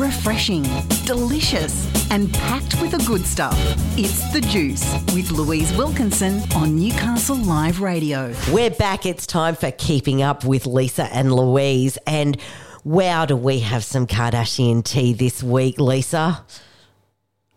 refreshing, 0.00 0.62
delicious, 1.04 1.86
and 2.10 2.32
packed 2.32 2.80
with 2.80 2.92
the 2.92 3.04
good 3.06 3.26
stuff. 3.26 3.54
It's 3.98 4.32
The 4.32 4.40
Juice 4.40 4.94
with 5.14 5.30
Louise 5.30 5.76
Wilkinson 5.76 6.40
on 6.56 6.74
Newcastle 6.74 7.36
Live 7.36 7.82
Radio. 7.82 8.34
We're 8.50 8.70
back. 8.70 9.04
It's 9.04 9.26
time 9.26 9.54
for 9.56 9.70
Keeping 9.72 10.22
Up 10.22 10.42
with 10.42 10.66
Lisa 10.66 11.04
and 11.14 11.34
Louise. 11.34 11.98
And 12.06 12.38
wow, 12.82 13.26
do 13.26 13.36
we 13.36 13.60
have 13.60 13.84
some 13.84 14.06
Kardashian 14.06 14.82
tea 14.82 15.12
this 15.12 15.42
week, 15.42 15.78
Lisa? 15.78 16.46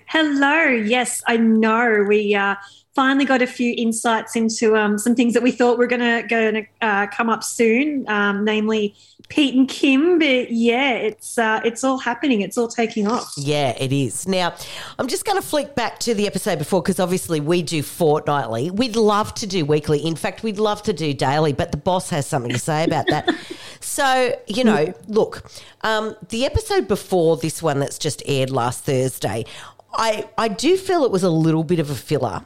Hello. 0.07 0.65
Yes, 0.65 1.23
I 1.25 1.37
know. 1.37 2.03
We 2.05 2.35
uh, 2.35 2.55
finally 2.93 3.23
got 3.23 3.41
a 3.41 3.47
few 3.47 3.73
insights 3.77 4.35
into 4.35 4.75
um, 4.75 4.97
some 4.97 5.15
things 5.15 5.33
that 5.33 5.43
we 5.43 5.51
thought 5.51 5.77
were 5.77 5.87
going 5.87 6.01
to 6.01 6.27
going 6.27 6.53
to 6.53 6.65
uh, 6.81 7.07
come 7.07 7.29
up 7.29 7.43
soon, 7.43 8.07
um, 8.09 8.43
namely 8.43 8.95
Pete 9.33 9.55
and 9.55 9.67
Kim. 9.67 10.19
But 10.19 10.51
yeah, 10.51 10.91
it's 10.91 11.39
uh, 11.39 11.59
it's 11.65 11.83
all 11.83 11.97
happening. 11.97 12.41
It's 12.41 12.55
all 12.55 12.67
taking 12.67 13.07
off. 13.07 13.33
Yeah, 13.35 13.75
it 13.79 13.91
is. 13.91 14.27
Now, 14.27 14.53
I'm 14.99 15.07
just 15.07 15.25
going 15.25 15.41
to 15.41 15.47
flick 15.47 15.73
back 15.73 15.99
to 16.01 16.13
the 16.13 16.27
episode 16.27 16.59
before 16.59 16.83
because 16.83 16.99
obviously 16.99 17.39
we 17.39 17.63
do 17.63 17.81
fortnightly. 17.81 18.69
We'd 18.69 18.95
love 18.95 19.33
to 19.35 19.47
do 19.47 19.65
weekly. 19.65 20.05
In 20.05 20.15
fact, 20.15 20.43
we'd 20.43 20.59
love 20.59 20.83
to 20.83 20.93
do 20.93 21.15
daily, 21.15 21.51
but 21.51 21.71
the 21.71 21.77
boss 21.77 22.11
has 22.11 22.27
something 22.27 22.51
to 22.51 22.59
say 22.59 22.83
about 22.83 23.07
that. 23.07 23.35
so, 23.79 24.39
you 24.45 24.63
know, 24.63 24.93
look, 25.07 25.49
um, 25.81 26.15
the 26.29 26.45
episode 26.45 26.87
before 26.87 27.35
this 27.35 27.63
one 27.63 27.79
that's 27.79 27.97
just 27.97 28.21
aired 28.27 28.51
last 28.51 28.83
Thursday, 28.83 29.45
I, 29.93 30.27
I 30.37 30.47
do 30.47 30.77
feel 30.77 31.03
it 31.05 31.11
was 31.11 31.23
a 31.23 31.29
little 31.29 31.63
bit 31.63 31.79
of 31.79 31.89
a 31.89 31.95
filler. 31.95 32.45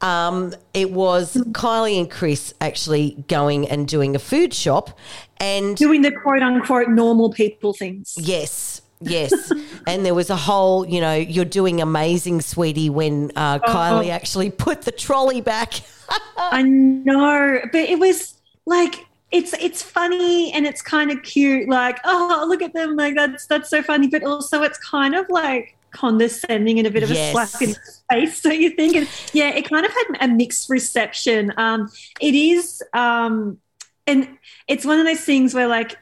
Um, 0.00 0.54
it 0.74 0.92
was 0.92 1.34
Kylie 1.34 1.98
and 1.98 2.10
Kris 2.10 2.52
actually 2.60 3.24
going 3.28 3.68
and 3.68 3.88
doing 3.88 4.14
a 4.14 4.18
food 4.18 4.52
shop 4.52 4.98
and 5.38 5.76
Doing 5.76 6.02
the 6.02 6.12
quote 6.12 6.42
unquote 6.42 6.88
normal 6.88 7.30
people 7.30 7.72
things. 7.72 8.14
yes, 8.18 8.82
yes. 9.00 9.52
and 9.86 10.04
there 10.04 10.14
was 10.14 10.30
a 10.30 10.36
whole, 10.36 10.86
you 10.86 11.00
know, 11.00 11.14
you're 11.14 11.44
doing 11.44 11.80
amazing, 11.80 12.40
sweetie, 12.40 12.90
when 12.90 13.32
uh, 13.36 13.58
Kylie 13.60 14.10
actually 14.10 14.50
put 14.50 14.82
the 14.82 14.92
trolley 14.92 15.40
back. 15.40 15.74
I 16.36 16.62
know, 16.62 17.60
but 17.72 17.80
it 17.80 17.98
was 17.98 18.34
like 18.64 19.06
it's 19.32 19.52
it's 19.54 19.82
funny 19.82 20.52
and 20.52 20.66
it's 20.66 20.82
kind 20.82 21.10
of 21.10 21.22
cute. 21.22 21.68
Like, 21.68 21.98
oh, 22.04 22.46
look 22.48 22.62
at 22.62 22.72
them! 22.72 22.96
Like 22.96 23.14
that's 23.14 23.46
that's 23.46 23.68
so 23.68 23.82
funny. 23.82 24.06
But 24.06 24.22
also, 24.22 24.62
it's 24.62 24.78
kind 24.78 25.14
of 25.14 25.28
like 25.28 25.76
condescending 25.96 26.78
and 26.78 26.86
a 26.86 26.90
bit 26.90 27.02
of 27.02 27.10
Yes. 27.10 27.28
a 27.28 27.32
slap 27.46 27.62
in 27.62 27.70
the 27.70 27.78
face. 28.10 28.40
So 28.40 28.50
you 28.50 28.70
think, 28.70 28.94
and 28.96 29.08
yeah, 29.32 29.48
it 29.48 29.68
kind 29.68 29.84
of 29.86 29.92
had 29.92 30.30
a 30.30 30.32
mixed 30.32 30.68
reception. 30.70 31.52
Um, 31.56 31.90
it 32.20 32.34
is, 32.34 32.82
um, 32.92 33.58
and 34.06 34.28
it's 34.68 34.84
one 34.84 34.98
of 35.00 35.06
those 35.06 35.20
things 35.22 35.54
where 35.54 35.66
like 35.68 35.96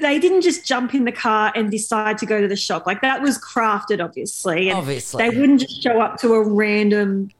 they 0.00 0.18
didn't 0.18 0.40
just 0.42 0.66
jump 0.66 0.92
in 0.94 1.04
the 1.04 1.12
car 1.12 1.52
and 1.54 1.70
decide 1.70 2.18
to 2.18 2.26
go 2.26 2.40
to 2.40 2.48
the 2.48 2.56
shop. 2.56 2.86
Like 2.86 3.00
that 3.02 3.22
was 3.22 3.38
crafted, 3.38 4.02
obviously. 4.02 4.68
And 4.70 4.78
Obviously. 4.78 5.22
they 5.28 5.38
wouldn't 5.38 5.60
just 5.60 5.82
show 5.82 6.00
up 6.00 6.18
to 6.20 6.34
a 6.34 6.42
random 6.48 7.30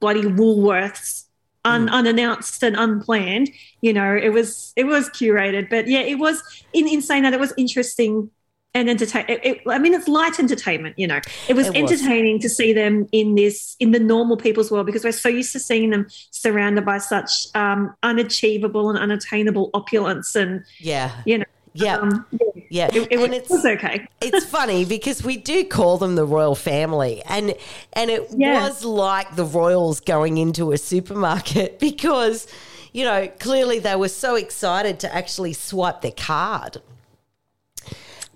bloody 0.00 0.22
Woolworths 0.22 1.26
un- 1.64 1.86
Mm. 1.86 1.92
unannounced 1.92 2.62
and 2.64 2.74
unplanned. 2.76 3.50
You 3.82 3.92
know, 3.92 4.16
it 4.16 4.30
was 4.30 4.72
it 4.74 4.84
was 4.84 5.08
curated, 5.10 5.70
but 5.70 5.86
yeah, 5.86 6.00
it 6.00 6.18
was 6.18 6.42
in, 6.72 6.88
in 6.88 7.02
saying 7.02 7.22
that 7.22 7.34
it 7.34 7.38
was 7.40 7.52
interesting 7.56 8.30
and 8.74 8.88
entertain. 8.88 9.24
It, 9.28 9.40
it, 9.44 9.62
I 9.68 9.78
mean, 9.78 9.92
it's 9.94 10.08
light 10.08 10.38
entertainment. 10.38 10.98
You 10.98 11.06
know, 11.06 11.20
it 11.48 11.54
was 11.54 11.68
It 11.68 11.82
was. 11.82 11.92
entertaining 11.92 12.38
to 12.40 12.48
see 12.48 12.72
them 12.72 13.06
in 13.12 13.34
this 13.34 13.76
in 13.80 13.90
the 13.90 13.98
normal 14.00 14.36
people's 14.36 14.70
world 14.70 14.86
because 14.86 15.04
we're 15.04 15.12
so 15.12 15.28
used 15.28 15.52
to 15.52 15.60
seeing 15.60 15.90
them 15.90 16.06
surrounded 16.30 16.84
by 16.84 16.98
such 16.98 17.46
um, 17.54 17.94
unachievable 18.02 18.88
and 18.90 18.98
unattainable 18.98 19.70
opulence, 19.74 20.34
and 20.34 20.64
yeah. 20.78 21.10
you 21.26 21.38
know, 21.38 21.44
Yeah. 21.74 21.96
um, 21.96 22.24
Yeah. 22.70 22.88
it, 22.92 23.08
it, 23.10 23.20
and 23.20 23.34
it's 23.34 23.50
it 23.50 23.54
was 23.54 23.66
okay. 23.66 24.06
it's 24.22 24.46
funny 24.46 24.84
because 24.86 25.22
we 25.22 25.36
do 25.36 25.64
call 25.64 25.98
them 25.98 26.14
the 26.14 26.24
royal 26.24 26.54
family 26.54 27.22
and 27.26 27.54
and 27.92 28.10
it 28.10 28.26
Yeah. 28.34 28.66
was 28.68 28.84
like 28.84 29.36
the 29.36 29.44
royals 29.44 30.00
going 30.00 30.38
into 30.38 30.72
a 30.72 30.78
supermarket 30.78 31.78
because 31.88 32.46
you 32.92 33.04
know 33.04 33.28
clearly 33.38 33.78
they 33.78 33.96
were 33.96 34.08
so 34.08 34.34
excited 34.36 35.00
to 35.00 35.14
actually 35.14 35.52
swipe 35.52 36.00
their 36.00 36.12
card 36.12 36.78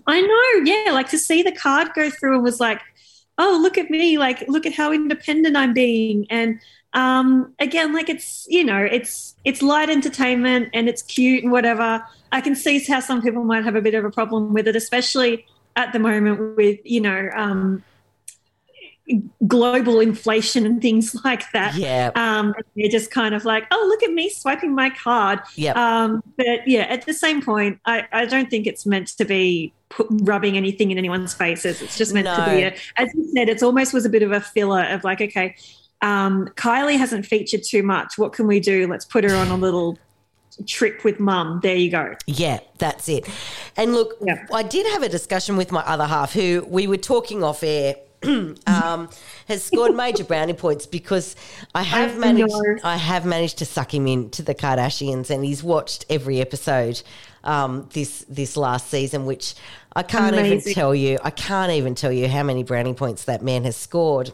I 0.07 0.21
know, 0.21 0.65
yeah. 0.65 0.93
Like 0.93 1.09
to 1.11 1.19
see 1.19 1.43
the 1.43 1.53
card 1.53 1.89
go 1.95 2.11
through 2.11 2.35
and 2.35 2.43
was 2.43 2.61
like, 2.61 2.81
oh, 3.39 3.59
look 3.61 3.77
at 3.79 3.91
me, 3.91 4.19
like 4.19 4.47
look 4.49 4.67
at 4.67 4.73
how 4.73 4.93
independent 4.93 5.57
I'm 5.57 5.75
being. 5.75 6.27
And 6.31 6.61
um, 6.93 7.55
again, 7.59 7.93
like 7.93 8.09
it's 8.09 8.47
you 8.49 8.65
know, 8.65 8.83
it's 8.83 9.35
it's 9.45 9.63
light 9.63 9.91
entertainment 9.91 10.71
and 10.73 10.89
it's 10.89 11.03
cute 11.03 11.43
and 11.43 11.53
whatever. 11.53 12.05
I 12.33 12.41
can 12.41 12.55
see 12.55 12.83
how 12.85 13.01
some 13.01 13.23
people 13.23 13.45
might 13.45 13.65
have 13.65 13.77
a 13.77 13.83
bit 13.83 13.95
of 13.95 14.05
a 14.05 14.11
problem 14.11 14.53
with 14.53 14.67
it, 14.69 14.77
especially 14.77 15.47
at 15.77 15.93
the 15.93 15.99
moment 15.99 16.57
with 16.57 16.81
you 16.85 17.01
know 17.01 17.31
um, 17.37 17.83
global 19.47 20.01
inflation 20.01 20.67
and 20.67 20.83
things 20.83 21.15
like 21.25 21.51
that. 21.53 21.75
Yeah. 21.75 22.11
Um, 22.15 22.55
you're 22.75 22.91
just 22.91 23.11
kind 23.11 23.35
of 23.35 23.45
like, 23.45 23.67
oh, 23.71 23.87
look 23.89 24.03
at 24.03 24.13
me 24.13 24.31
swiping 24.31 24.75
my 24.75 24.91
card. 24.91 25.41
Yep. 25.55 25.77
Um, 25.77 26.23
but 26.37 26.67
yeah, 26.67 26.83
at 26.83 27.07
the 27.07 27.15
same 27.15 27.43
point, 27.43 27.79
I, 27.85 28.07
I 28.13 28.27
don't 28.27 28.51
think 28.51 28.67
it's 28.67 28.87
meant 28.87 29.09
to 29.19 29.25
be 29.25 29.73
put, 29.89 30.07
rubbing 30.11 30.57
anything 30.57 30.91
in 30.91 30.99
anyone's 30.99 31.35
faces. 31.35 31.83
It's 31.83 31.97
just 31.97 32.13
meant 32.15 32.27
to 32.27 32.45
be, 32.51 32.63
a, 32.63 32.77
as 32.97 33.13
you 33.15 33.31
said, 33.35 33.49
it's 33.49 33.63
almost 33.63 33.93
was 33.93 34.05
a 34.05 34.11
bit 34.11 34.23
of 34.23 34.33
a 34.33 34.41
filler 34.41 34.85
of 34.85 35.05
like, 35.05 35.21
okay, 35.21 35.57
um, 36.03 36.49
Kylie 36.57 36.99
hasn't 36.99 37.27
featured 37.27 37.63
too 37.63 37.83
much. 37.83 38.19
What 38.19 38.33
can 38.33 38.47
we 38.47 38.61
do? 38.61 38.87
Let's 38.87 39.05
put 39.05 39.25
her 39.25 39.35
on 39.35 39.49
a 39.49 39.57
little 39.57 39.99
trip 40.67 41.05
with 41.05 41.21
mum. 41.21 41.61
There 41.63 41.77
you 41.77 41.91
go. 41.91 42.15
Yeah, 42.27 42.61
that's 42.79 43.09
it. 43.09 43.29
And 43.77 43.95
look, 43.95 44.17
Yeah. 44.21 44.47
I 44.53 44.63
did 44.63 44.87
have 44.93 45.03
a 45.03 45.09
discussion 45.09 45.57
with 45.57 45.71
my 45.71 45.81
other 45.81 46.07
half 46.07 46.33
who 46.33 46.67
we 46.69 46.87
were 46.87 46.97
talking 46.97 47.43
off 47.43 47.63
air. 47.63 47.97
um, 48.67 49.09
has 49.49 49.63
scored 49.63 49.95
major 49.95 50.25
brownie 50.25 50.55
points 50.55 50.87
because 50.87 51.37
I 51.75 51.83
have 51.83 52.17
I 52.17 52.19
managed. 52.19 52.53
know. 52.53 52.77
I 52.85 52.97
have 52.97 53.25
managed 53.25 53.59
to 53.59 53.65
suck 53.65 53.93
him 53.95 54.07
into 54.07 54.43
the 54.43 54.55
Kardashians, 54.55 55.31
and 55.31 55.45
he's 55.45 55.63
watched 55.63 56.05
every 56.11 56.41
episode 56.41 57.03
um, 57.45 57.89
this 57.93 58.25
this 58.29 58.57
last 58.57 58.91
season. 58.91 59.27
Which 59.27 59.55
I 59.95 60.03
can't 60.03 60.37
even 60.37 60.61
tell 60.61 60.95
you. 60.95 61.19
I 61.23 61.31
can't 61.31 61.73
even 61.73 61.95
tell 61.95 62.13
you 62.13 62.29
how 62.29 62.43
many 62.43 62.63
brownie 62.63 62.95
points 62.95 63.25
that 63.25 63.43
man 63.43 63.65
has 63.65 63.77
scored. 63.77 64.33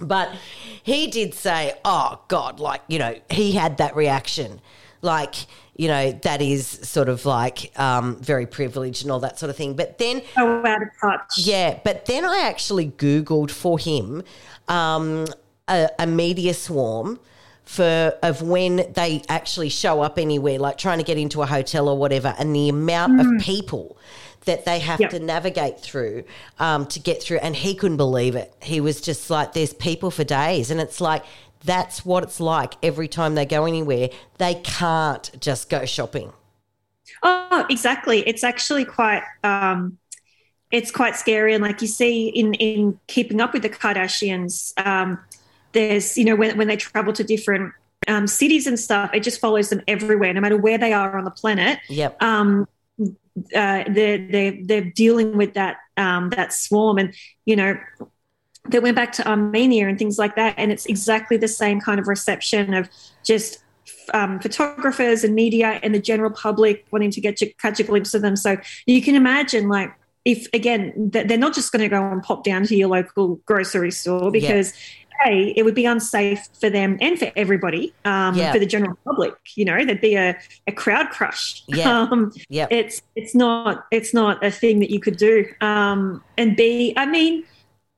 But 0.00 0.34
he 0.82 1.08
did 1.08 1.34
say, 1.34 1.74
oh, 1.84 2.20
God, 2.28 2.58
like, 2.58 2.82
you 2.88 2.98
know, 2.98 3.14
he 3.30 3.52
had 3.52 3.76
that 3.78 3.94
reaction. 3.94 4.60
Like, 5.02 5.34
you 5.76 5.88
know, 5.88 6.12
that 6.22 6.42
is 6.42 6.66
sort 6.66 7.08
of 7.08 7.24
like 7.24 7.72
um, 7.78 8.16
very 8.20 8.46
privileged 8.46 9.02
and 9.02 9.10
all 9.10 9.20
that 9.20 9.38
sort 9.38 9.48
of 9.50 9.56
thing. 9.56 9.74
But 9.74 9.98
then, 9.98 10.22
So 10.34 10.64
out 10.66 10.82
of 10.82 10.88
touch. 11.00 11.38
yeah, 11.38 11.78
but 11.84 12.04
then 12.06 12.24
I 12.24 12.40
actually 12.40 12.88
Googled 12.90 13.50
for 13.50 13.78
him 13.78 14.22
um, 14.68 15.26
a, 15.68 15.88
a 15.98 16.06
media 16.06 16.52
swarm 16.54 17.18
for 17.64 18.14
of 18.22 18.42
when 18.42 18.92
they 18.94 19.22
actually 19.28 19.68
show 19.68 20.02
up 20.02 20.18
anywhere, 20.18 20.58
like 20.58 20.76
trying 20.76 20.98
to 20.98 21.04
get 21.04 21.16
into 21.18 21.40
a 21.40 21.46
hotel 21.46 21.88
or 21.88 21.96
whatever, 21.96 22.34
and 22.38 22.54
the 22.54 22.68
amount 22.68 23.20
of 23.20 23.26
people 23.42 23.96
that 24.46 24.64
they 24.64 24.80
have 24.80 24.98
Yep. 25.00 25.10
to 25.10 25.18
navigate 25.20 25.78
through 25.80 26.24
um, 26.58 26.86
to 26.86 26.98
get 26.98 27.22
through. 27.22 27.38
And 27.38 27.54
he 27.54 27.74
couldn't 27.74 27.98
believe 27.98 28.34
it. 28.34 28.52
He 28.62 28.80
was 28.80 29.00
just 29.00 29.30
like, 29.30 29.52
"There's 29.52 29.72
people 29.72 30.10
for 30.10 30.24
days," 30.24 30.70
and 30.70 30.78
it's 30.80 31.00
like. 31.00 31.24
That's 31.64 32.04
what 32.04 32.22
it's 32.22 32.40
like 32.40 32.74
every 32.82 33.08
time 33.08 33.34
they 33.34 33.46
go 33.46 33.64
anywhere. 33.66 34.08
They 34.38 34.54
can't 34.54 35.30
just 35.40 35.68
go 35.68 35.84
shopping. 35.84 36.32
Oh, 37.22 37.66
exactly. 37.68 38.20
It's 38.26 38.44
actually 38.44 38.84
quite 38.84 39.22
um 39.44 39.98
it's 40.70 40.90
quite 40.90 41.16
scary 41.16 41.52
and 41.54 41.62
like 41.62 41.82
you 41.82 41.88
see 41.88 42.28
in 42.28 42.54
in 42.54 42.98
keeping 43.08 43.40
up 43.40 43.52
with 43.52 43.62
the 43.62 43.68
Kardashians 43.68 44.72
um 44.84 45.18
there's 45.72 46.16
you 46.16 46.24
know 46.24 46.36
when 46.36 46.56
when 46.56 46.68
they 46.68 46.76
travel 46.76 47.12
to 47.12 47.24
different 47.24 47.72
um 48.06 48.26
cities 48.26 48.66
and 48.66 48.78
stuff 48.78 49.10
it 49.12 49.22
just 49.24 49.40
follows 49.40 49.68
them 49.68 49.82
everywhere 49.88 50.32
no 50.32 50.40
matter 50.40 50.56
where 50.56 50.78
they 50.78 50.92
are 50.92 51.18
on 51.18 51.24
the 51.24 51.30
planet 51.30 51.80
Yep. 51.88 52.22
um 52.22 52.68
uh 53.54 53.84
they're 53.88 54.18
they're 54.28 54.58
they're 54.64 54.84
dealing 54.84 55.36
with 55.36 55.54
that 55.54 55.78
um 55.96 56.30
that 56.30 56.52
swarm 56.52 56.98
and 56.98 57.14
you 57.44 57.56
know 57.56 57.76
they 58.68 58.78
went 58.78 58.94
back 58.96 59.12
to 59.12 59.26
Armenia 59.28 59.88
and 59.88 59.98
things 59.98 60.18
like 60.18 60.36
that 60.36 60.54
and 60.58 60.70
it's 60.70 60.86
exactly 60.86 61.36
the 61.36 61.48
same 61.48 61.80
kind 61.80 61.98
of 61.98 62.06
reception 62.08 62.74
of 62.74 62.88
just 63.24 63.58
um, 64.12 64.38
photographers 64.40 65.24
and 65.24 65.34
media 65.34 65.80
and 65.82 65.94
the 65.94 65.98
general 66.00 66.30
public 66.30 66.84
wanting 66.90 67.10
to 67.12 67.20
get 67.20 67.40
you, 67.40 67.52
catch 67.60 67.80
a 67.80 67.84
glimpse 67.84 68.12
of 68.14 68.22
them. 68.22 68.36
So 68.36 68.56
you 68.86 69.02
can 69.02 69.14
imagine, 69.14 69.68
like, 69.68 69.92
if 70.24 70.46
again, 70.52 70.92
they're 70.96 71.38
not 71.38 71.54
just 71.54 71.72
going 71.72 71.82
to 71.82 71.88
go 71.88 72.02
and 72.10 72.22
pop 72.22 72.44
down 72.44 72.64
to 72.66 72.76
your 72.76 72.88
local 72.88 73.36
grocery 73.46 73.90
store 73.90 74.30
because. 74.30 74.72
A, 75.26 75.52
it 75.54 75.66
would 75.66 75.74
be 75.74 75.84
unsafe 75.84 76.48
for 76.58 76.70
them 76.70 76.96
and 77.02 77.18
for 77.18 77.30
everybody, 77.36 77.92
um, 78.06 78.34
Yeah. 78.34 78.52
for 78.54 78.58
the 78.58 78.64
general 78.64 78.96
public. 79.04 79.34
You 79.54 79.66
know, 79.66 79.84
there'd 79.84 80.00
be 80.00 80.14
a, 80.14 80.34
a 80.66 80.72
crowd 80.72 81.10
crush. 81.10 81.62
Yeah. 81.68 82.06
Um, 82.10 82.32
Yep. 82.48 82.68
it's 82.72 83.02
it's 83.16 83.34
not 83.34 83.84
it's 83.90 84.14
not 84.14 84.42
a 84.42 84.50
thing 84.50 84.78
that 84.80 84.88
you 84.90 84.98
could 84.98 85.18
do. 85.18 85.44
Um, 85.60 86.24
and 86.38 86.56
B, 86.56 86.94
I 86.96 87.04
mean, 87.04 87.44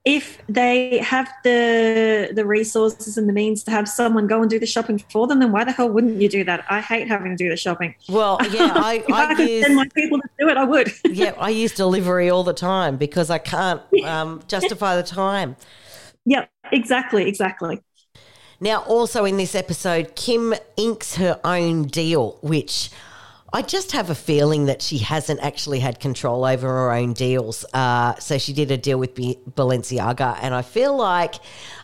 if 0.04 0.42
they 0.48 0.98
have 0.98 1.28
the 1.44 2.30
the 2.34 2.44
resources 2.44 3.16
and 3.16 3.28
the 3.28 3.32
means 3.32 3.62
to 3.64 3.70
have 3.70 3.88
someone 3.88 4.26
go 4.26 4.40
and 4.40 4.50
do 4.50 4.58
the 4.58 4.66
shopping 4.66 4.98
for 4.98 5.26
them, 5.26 5.38
then 5.38 5.52
why 5.52 5.64
the 5.64 5.70
hell 5.70 5.88
wouldn't 5.88 6.20
you 6.20 6.28
do 6.28 6.42
that? 6.44 6.64
I 6.68 6.80
hate 6.80 7.06
having 7.06 7.36
to 7.36 7.36
do 7.36 7.48
the 7.48 7.56
shopping. 7.56 7.94
Well, 8.08 8.38
yeah, 8.50 8.72
I, 8.76 8.94
if 8.94 9.10
I, 9.12 9.30
I 9.30 9.34
could 9.34 9.48
use 9.48 9.64
send 9.64 9.76
my 9.76 9.88
people 9.94 10.18
to 10.20 10.28
do 10.38 10.48
it, 10.48 10.56
I 10.56 10.64
would. 10.64 10.92
yeah, 11.04 11.34
I 11.38 11.50
use 11.50 11.72
delivery 11.72 12.28
all 12.30 12.42
the 12.42 12.52
time 12.52 12.96
because 12.96 13.30
I 13.30 13.38
can't 13.38 13.80
um, 14.04 14.42
justify 14.48 14.96
the 14.96 15.04
time. 15.04 15.56
yep, 16.24 16.50
exactly, 16.72 17.28
exactly. 17.28 17.80
Now, 18.60 18.82
also 18.84 19.24
in 19.24 19.36
this 19.36 19.54
episode, 19.54 20.14
Kim 20.14 20.54
inks 20.76 21.16
her 21.16 21.40
own 21.44 21.84
deal, 21.84 22.38
which 22.42 22.90
I 23.54 23.60
just 23.60 23.92
have 23.92 24.08
a 24.08 24.14
feeling 24.14 24.64
that 24.66 24.80
she 24.80 24.96
hasn't 24.98 25.40
actually 25.40 25.78
had 25.78 26.00
control 26.00 26.46
over 26.46 26.66
her 26.66 26.92
own 26.92 27.12
deals. 27.12 27.66
Uh, 27.74 28.14
so 28.14 28.38
she 28.38 28.54
did 28.54 28.70
a 28.70 28.78
deal 28.78 28.98
with 28.98 29.14
B- 29.14 29.38
Balenciaga, 29.50 30.38
and 30.40 30.54
I 30.54 30.62
feel 30.62 30.96
like 30.96 31.34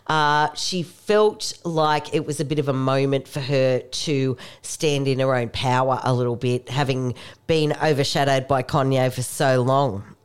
uh, 0.07 0.51
she 0.55 0.81
felt 0.81 1.53
like 1.63 2.11
it 2.13 2.25
was 2.25 2.39
a 2.39 2.45
bit 2.45 2.57
of 2.57 2.69
a 2.69 2.73
moment 2.73 3.27
for 3.27 3.39
her 3.39 3.79
to 3.79 4.37
stand 4.63 5.07
in 5.07 5.19
her 5.19 5.35
own 5.35 5.49
power 5.49 5.99
a 6.03 6.11
little 6.11 6.35
bit, 6.35 6.69
having 6.69 7.13
been 7.45 7.73
overshadowed 7.83 8.47
by 8.47 8.63
Kanye 8.63 9.13
for 9.13 9.21
so 9.21 9.61
long. 9.61 10.15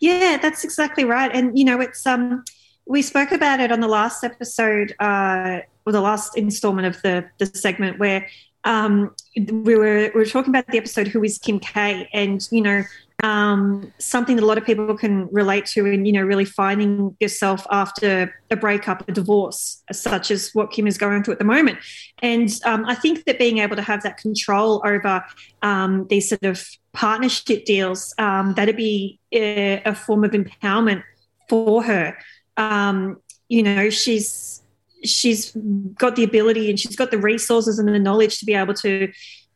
Yeah, 0.00 0.38
that's 0.40 0.64
exactly 0.64 1.04
right. 1.04 1.30
And 1.30 1.58
you 1.58 1.64
know, 1.66 1.80
it's 1.82 2.06
um, 2.06 2.42
we 2.86 3.02
spoke 3.02 3.32
about 3.32 3.60
it 3.60 3.70
on 3.70 3.80
the 3.80 3.88
last 3.88 4.24
episode, 4.24 4.94
uh, 4.98 5.60
or 5.84 5.92
the 5.92 6.00
last 6.00 6.38
installment 6.38 6.86
of 6.86 7.02
the 7.02 7.28
the 7.36 7.44
segment 7.46 7.98
where 7.98 8.26
um, 8.66 9.14
we 9.36 9.76
were 9.76 10.10
we 10.14 10.20
were 10.20 10.26
talking 10.26 10.50
about 10.50 10.66
the 10.66 10.76
episode 10.76 11.08
"Who 11.08 11.24
is 11.24 11.38
Kim 11.38 11.60
K?" 11.60 12.08
and 12.12 12.46
you 12.50 12.60
know 12.60 12.82
um, 13.22 13.92
something 13.98 14.36
that 14.36 14.42
a 14.42 14.46
lot 14.46 14.58
of 14.58 14.64
people 14.64 14.94
can 14.96 15.28
relate 15.32 15.66
to 15.66 15.86
and 15.86 16.06
you 16.06 16.12
know 16.12 16.22
really 16.22 16.44
finding 16.44 17.16
yourself 17.20 17.66
after 17.70 18.34
a 18.50 18.56
breakup, 18.56 19.08
a 19.08 19.12
divorce, 19.12 19.82
such 19.92 20.30
as 20.30 20.50
what 20.52 20.72
Kim 20.72 20.86
is 20.86 20.98
going 20.98 21.22
through 21.22 21.34
at 21.34 21.38
the 21.38 21.44
moment. 21.44 21.78
And 22.22 22.50
um, 22.64 22.84
I 22.86 22.96
think 22.96 23.24
that 23.24 23.38
being 23.38 23.58
able 23.58 23.76
to 23.76 23.82
have 23.82 24.02
that 24.02 24.18
control 24.18 24.82
over 24.84 25.24
um, 25.62 26.06
these 26.08 26.28
sort 26.28 26.44
of 26.44 26.66
partnership 26.92 27.64
deals, 27.66 28.14
um, 28.18 28.54
that'd 28.54 28.76
be 28.76 29.20
a, 29.32 29.80
a, 29.84 29.94
form 29.94 30.24
of 30.24 30.32
empowerment 30.32 31.02
for 31.48 31.82
her. 31.84 32.16
Um, 32.56 33.20
you 33.48 33.62
know, 33.62 33.90
she's 33.90 34.62
she's 35.06 35.52
got 35.98 36.16
the 36.16 36.24
ability 36.24 36.70
and 36.70 36.78
she's 36.78 36.96
got 36.96 37.10
the 37.10 37.18
resources 37.18 37.78
and 37.78 37.88
the 37.88 37.98
knowledge 37.98 38.38
to 38.38 38.46
be 38.46 38.54
able 38.54 38.74
to 38.74 39.12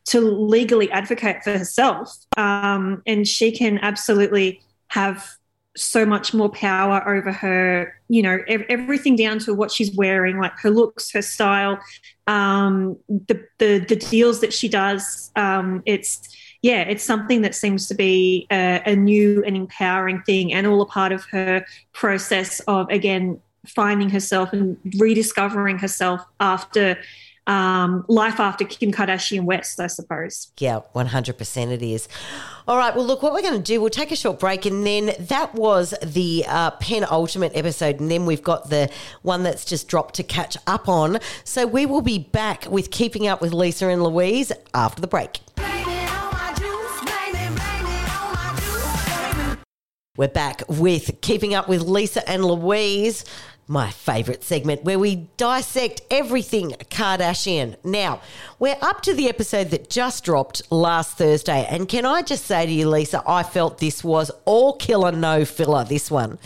to 0.06 0.20
legally 0.20 0.91
advocate 0.91 1.43
for 1.44 1.56
herself 1.56 2.17
um, 2.37 3.02
and 3.06 3.29
she 3.29 3.52
can 3.52 3.79
absolutely 3.79 4.61
have 4.88 5.29
so 5.76 6.05
much 6.05 6.35
more 6.35 6.49
power 6.49 7.06
over 7.08 7.31
her 7.31 7.94
you 8.08 8.23
know 8.23 8.38
ev- 8.49 8.64
everything 8.69 9.14
down 9.14 9.38
to 9.38 9.55
what 9.55 9.70
she's 9.70 9.94
wearing 9.94 10.38
like 10.38 10.52
her 10.58 10.70
looks 10.70 11.12
her 11.12 11.23
style 11.23 11.79
um, 12.26 12.97
the, 13.08 13.47
the 13.58 13.79
the 13.88 13.97
deals 13.97 14.41
that 14.41 14.52
she 14.52 14.69
does 14.69 15.31
um, 15.37 15.82
it's 15.87 16.37
yeah 16.62 16.81
it's 16.82 17.05
something 17.05 17.43
that 17.43 17.55
seems 17.55 17.87
to 17.87 17.94
be 17.94 18.47
a, 18.50 18.82
a 18.85 18.97
new 18.97 19.44
and 19.47 19.56
empowering 19.56 20.20
thing 20.23 20.52
and 20.52 20.67
all 20.67 20.82
a 20.82 20.87
part 20.87 21.12
of 21.12 21.25
her 21.26 21.64
process 21.93 22.61
of 22.61 22.88
again 22.91 23.41
finding 23.67 24.11
herself 24.11 24.53
and 24.53 24.77
rediscovering 24.99 25.79
herself 25.79 26.21
after 26.39 26.99
um, 27.47 28.05
life 28.09 28.39
after 28.39 28.65
Kim 28.65 28.93
Kardashian 28.93 29.43
West, 29.43 29.81
I 29.81 29.89
suppose. 29.89 30.53
Yeah, 30.59 30.81
100% 30.95 31.73
it 31.73 31.83
is. 31.83 32.09
All 32.69 32.77
right, 32.77 32.95
well, 32.95 33.05
look, 33.05 33.23
what 33.23 33.33
we're 33.33 33.43
going 33.43 33.61
to 33.61 33.62
do, 33.62 33.81
we'll 33.81 33.91
take 33.91 34.12
a 34.12 34.17
short 34.17 34.39
break, 34.39 34.67
and 34.67 34.87
then 34.87 35.12
that 35.19 35.55
was 35.55 35.93
the 36.03 36.45
uh, 36.47 36.71
penultimate 36.73 37.53
episode, 37.57 37.99
and 37.99 38.11
then 38.11 38.25
we've 38.25 38.43
got 38.43 38.71
the 38.71 38.89
one 39.23 39.43
that's 39.43 39.65
just 39.65 39.89
dropped 39.89 40.15
to 40.17 40.23
catch 40.23 40.57
up 40.67 40.89
on. 40.89 41.19
So 41.43 41.67
we 41.67 41.87
will 41.87 42.03
be 42.03 42.19
back 42.19 42.67
with 42.71 42.91
Keeping 42.91 43.27
Up 43.27 43.41
with 43.41 43.53
Lisa 43.53 43.89
and 43.89 44.05
Louise 44.05 44.53
after 44.73 45.01
the 45.01 45.09
break. 45.09 45.41
We're 50.20 50.28
back 50.28 50.64
with 50.69 51.22
Keeping 51.22 51.55
Up 51.55 51.67
with 51.67 51.81
Lisa 51.81 52.28
and 52.28 52.44
Louise 52.44 53.25
my 53.67 53.90
favourite 53.90 54.44
segment 54.44 54.84
where 54.84 54.99
we 54.99 55.28
dissect 55.38 56.02
everything 56.11 56.72
Kardashian. 56.90 57.76
Now, 57.84 58.20
we're 58.58 58.76
up 58.82 59.00
to 59.05 59.14
the 59.14 59.31
episode 59.31 59.70
that 59.70 59.88
just 59.88 60.22
dropped 60.22 60.70
last 60.70 61.17
Thursday. 61.17 61.67
And 61.70 61.88
can 61.88 62.05
I 62.05 62.20
just 62.20 62.44
say 62.44 62.67
to 62.67 62.70
you, 62.70 62.90
Lisa, 62.90 63.22
I 63.26 63.43
felt 63.43 63.78
this 63.78 64.05
was 64.05 64.31
all 64.44 64.76
killer, 64.76 65.12
no 65.12 65.46
filler, 65.46 65.84
this 65.84 66.11
one. 66.11 66.38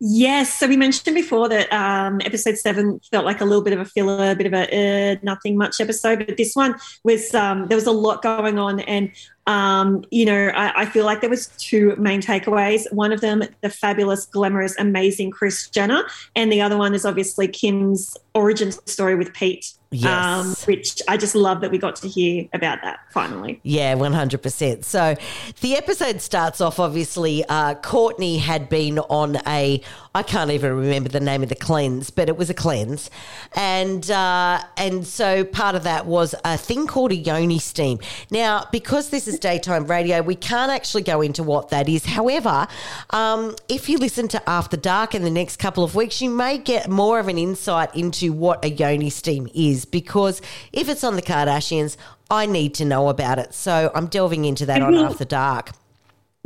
Yes. 0.00 0.52
So 0.52 0.66
we 0.66 0.76
mentioned 0.76 1.14
before 1.14 1.48
that 1.48 1.72
um, 1.72 2.20
episode 2.24 2.58
seven 2.58 3.00
felt 3.10 3.24
like 3.24 3.40
a 3.40 3.44
little 3.44 3.62
bit 3.62 3.72
of 3.72 3.80
a 3.80 3.84
filler, 3.84 4.32
a 4.32 4.34
bit 4.34 4.46
of 4.46 4.52
a 4.52 5.12
uh, 5.12 5.16
nothing 5.22 5.56
much 5.56 5.80
episode. 5.80 6.26
But 6.26 6.36
this 6.36 6.54
one 6.54 6.74
was, 7.04 7.32
um, 7.34 7.68
there 7.68 7.76
was 7.76 7.86
a 7.86 7.92
lot 7.92 8.20
going 8.20 8.58
on. 8.58 8.80
And, 8.80 9.12
um, 9.46 10.04
you 10.10 10.26
know, 10.26 10.48
I, 10.48 10.82
I, 10.82 10.86
feel 10.86 11.04
like 11.04 11.20
there 11.20 11.30
was 11.30 11.46
two 11.58 11.94
main 11.96 12.20
takeaways. 12.20 12.92
One 12.92 13.12
of 13.12 13.20
them, 13.20 13.44
the 13.60 13.70
fabulous, 13.70 14.26
glamorous, 14.26 14.74
amazing 14.78 15.30
Kris 15.30 15.68
Jenner. 15.70 16.02
And 16.34 16.50
the 16.50 16.60
other 16.60 16.76
one 16.76 16.94
is 16.94 17.04
obviously 17.04 17.46
Kim's 17.46 18.16
origin 18.34 18.72
story 18.72 19.14
with 19.14 19.32
Pete. 19.32 19.74
Yes. 19.94 20.12
Um, 20.12 20.54
which 20.66 21.00
I 21.06 21.16
just 21.16 21.34
love 21.34 21.60
that 21.60 21.70
we 21.70 21.78
got 21.78 21.96
to 21.96 22.08
hear 22.08 22.48
about 22.52 22.82
that 22.82 23.00
finally. 23.10 23.60
Yeah, 23.62 23.94
100%. 23.94 24.84
So 24.84 25.14
the 25.60 25.76
episode 25.76 26.20
starts 26.20 26.60
off 26.60 26.80
obviously, 26.80 27.44
uh, 27.48 27.76
Kourtney 27.76 28.40
had 28.40 28.68
been 28.68 28.98
on 28.98 29.36
a, 29.46 29.80
I 30.14 30.22
can't 30.24 30.50
even 30.50 30.76
remember 30.76 31.08
the 31.08 31.20
name 31.20 31.44
of 31.44 31.48
the 31.48 31.54
cleanse, 31.54 32.10
but 32.10 32.28
it 32.28 32.36
was 32.36 32.50
a 32.50 32.54
cleanse. 32.54 33.08
And, 33.54 34.10
uh, 34.10 34.62
and 34.76 35.06
so 35.06 35.44
part 35.44 35.76
of 35.76 35.84
that 35.84 36.06
was 36.06 36.34
a 36.44 36.58
thing 36.58 36.88
called 36.88 37.12
a 37.12 37.16
yoni 37.16 37.60
steam. 37.60 38.00
Now, 38.30 38.66
because 38.72 39.10
this 39.10 39.28
is 39.28 39.38
daytime 39.38 39.86
radio, 39.86 40.22
we 40.22 40.34
can't 40.34 40.72
actually 40.72 41.02
go 41.02 41.20
into 41.20 41.44
what 41.44 41.68
that 41.68 41.88
is. 41.88 42.04
However, 42.04 42.66
um, 43.10 43.54
if 43.68 43.88
you 43.88 43.98
listen 43.98 44.26
to 44.28 44.50
After 44.50 44.76
Dark 44.76 45.14
in 45.14 45.22
the 45.22 45.30
next 45.30 45.58
couple 45.58 45.84
of 45.84 45.94
weeks, 45.94 46.20
you 46.20 46.30
may 46.30 46.58
get 46.58 46.90
more 46.90 47.20
of 47.20 47.28
an 47.28 47.38
insight 47.38 47.94
into 47.94 48.32
what 48.32 48.64
a 48.64 48.70
yoni 48.70 49.10
steam 49.10 49.48
is 49.54 49.83
because 49.84 50.40
if 50.72 50.88
it's 50.88 51.04
on 51.04 51.16
the 51.16 51.22
Kardashians, 51.22 51.96
I 52.30 52.46
need 52.46 52.74
to 52.74 52.84
know 52.84 53.08
about 53.08 53.38
it. 53.38 53.54
So 53.54 53.90
I'm 53.94 54.06
delving 54.06 54.44
into 54.44 54.66
that 54.66 54.82
on 54.82 54.94
After 54.94 55.24
Dark. 55.24 55.72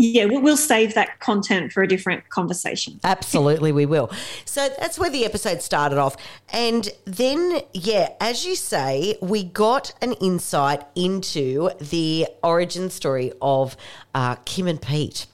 Yeah, 0.00 0.26
we'll 0.26 0.56
save 0.56 0.94
that 0.94 1.19
content 1.19 1.73
for 1.73 1.82
a 1.82 1.88
different 1.88 2.29
conversation. 2.29 3.00
Absolutely, 3.02 3.73
we 3.73 3.85
will. 3.85 4.12
So 4.44 4.69
that's 4.79 4.96
where 4.96 5.11
the 5.11 5.25
episode 5.25 5.61
started 5.61 5.99
off. 5.99 6.17
And 6.52 6.88
then, 7.05 7.62
yeah, 7.75 8.11
as 8.20 8.46
you 8.46 8.55
say, 8.55 9.19
we 9.20 9.43
got 9.43 9.93
an 10.00 10.12
insight 10.14 10.84
into 10.94 11.70
the 11.81 12.29
origin 12.44 12.91
story 12.91 13.32
of 13.43 13.76
uh, 14.14 14.37
Kim 14.44 14.69
and 14.69 14.81
Pete. 14.81 15.26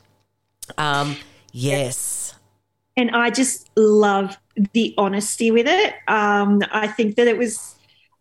Um, 0.78 1.18
yes. 1.52 2.34
And 2.96 3.10
I 3.10 3.28
just 3.28 3.68
love 3.76 4.38
the 4.72 4.94
honesty 4.96 5.50
with 5.50 5.66
it. 5.68 5.94
Um, 6.08 6.62
I 6.72 6.86
think 6.86 7.16
that 7.16 7.26
it 7.26 7.36
was 7.36 7.74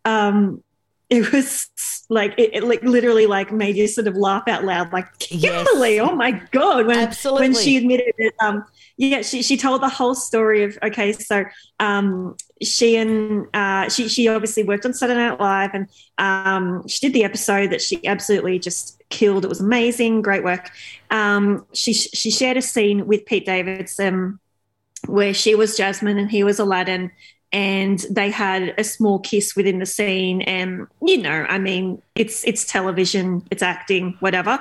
um, 0.05 0.63
it 1.09 1.31
was 1.31 1.69
like 2.09 2.33
it, 2.37 2.55
it, 2.55 2.63
like 2.63 2.81
literally 2.83 3.25
like 3.25 3.51
made 3.51 3.75
you 3.75 3.87
sort 3.87 4.07
of 4.07 4.15
laugh 4.15 4.47
out 4.47 4.63
loud 4.63 4.91
like 4.91 5.19
Kimberly 5.19 5.95
yes. 5.95 6.09
oh 6.09 6.15
my 6.15 6.31
god 6.51 6.85
when 6.85 6.99
Absolutely. 6.99 7.49
when 7.49 7.53
she 7.55 7.77
admitted 7.77 8.13
it 8.17 8.33
um 8.41 8.63
yeah 8.97 9.21
she 9.21 9.41
she 9.41 9.57
told 9.57 9.81
the 9.81 9.89
whole 9.89 10.15
story 10.15 10.63
of 10.63 10.77
okay 10.83 11.11
so 11.13 11.43
um 11.79 12.35
she 12.61 12.97
and 12.97 13.47
uh 13.53 13.89
she 13.89 14.07
she 14.07 14.27
obviously 14.27 14.63
worked 14.63 14.85
on 14.85 14.93
Saturday 14.93 15.19
Night 15.19 15.39
Live 15.39 15.71
and 15.73 15.87
um 16.17 16.87
she 16.87 17.07
did 17.07 17.13
the 17.13 17.23
episode 17.23 17.71
that 17.71 17.81
she 17.81 18.05
absolutely 18.05 18.59
just 18.59 19.01
killed 19.09 19.45
it 19.45 19.49
was 19.49 19.61
amazing 19.61 20.21
great 20.21 20.43
work 20.43 20.71
um 21.11 21.65
she 21.73 21.93
she 21.93 22.31
shared 22.31 22.57
a 22.57 22.61
scene 22.61 23.05
with 23.05 23.25
Pete 23.25 23.45
Davidson 23.45 24.39
where 25.07 25.33
she 25.33 25.53
was 25.53 25.77
Jasmine 25.77 26.17
and 26.17 26.31
he 26.31 26.43
was 26.43 26.59
Aladdin 26.59 27.11
and 27.53 27.99
they 28.09 28.29
had 28.29 28.73
a 28.77 28.83
small 28.83 29.19
kiss 29.19 29.55
within 29.55 29.79
the 29.79 29.85
scene 29.85 30.41
and 30.41 30.87
you 31.01 31.17
know 31.17 31.45
i 31.47 31.57
mean 31.57 32.01
it's 32.15 32.43
it's 32.45 32.65
television 32.65 33.45
it's 33.49 33.63
acting 33.63 34.15
whatever. 34.19 34.59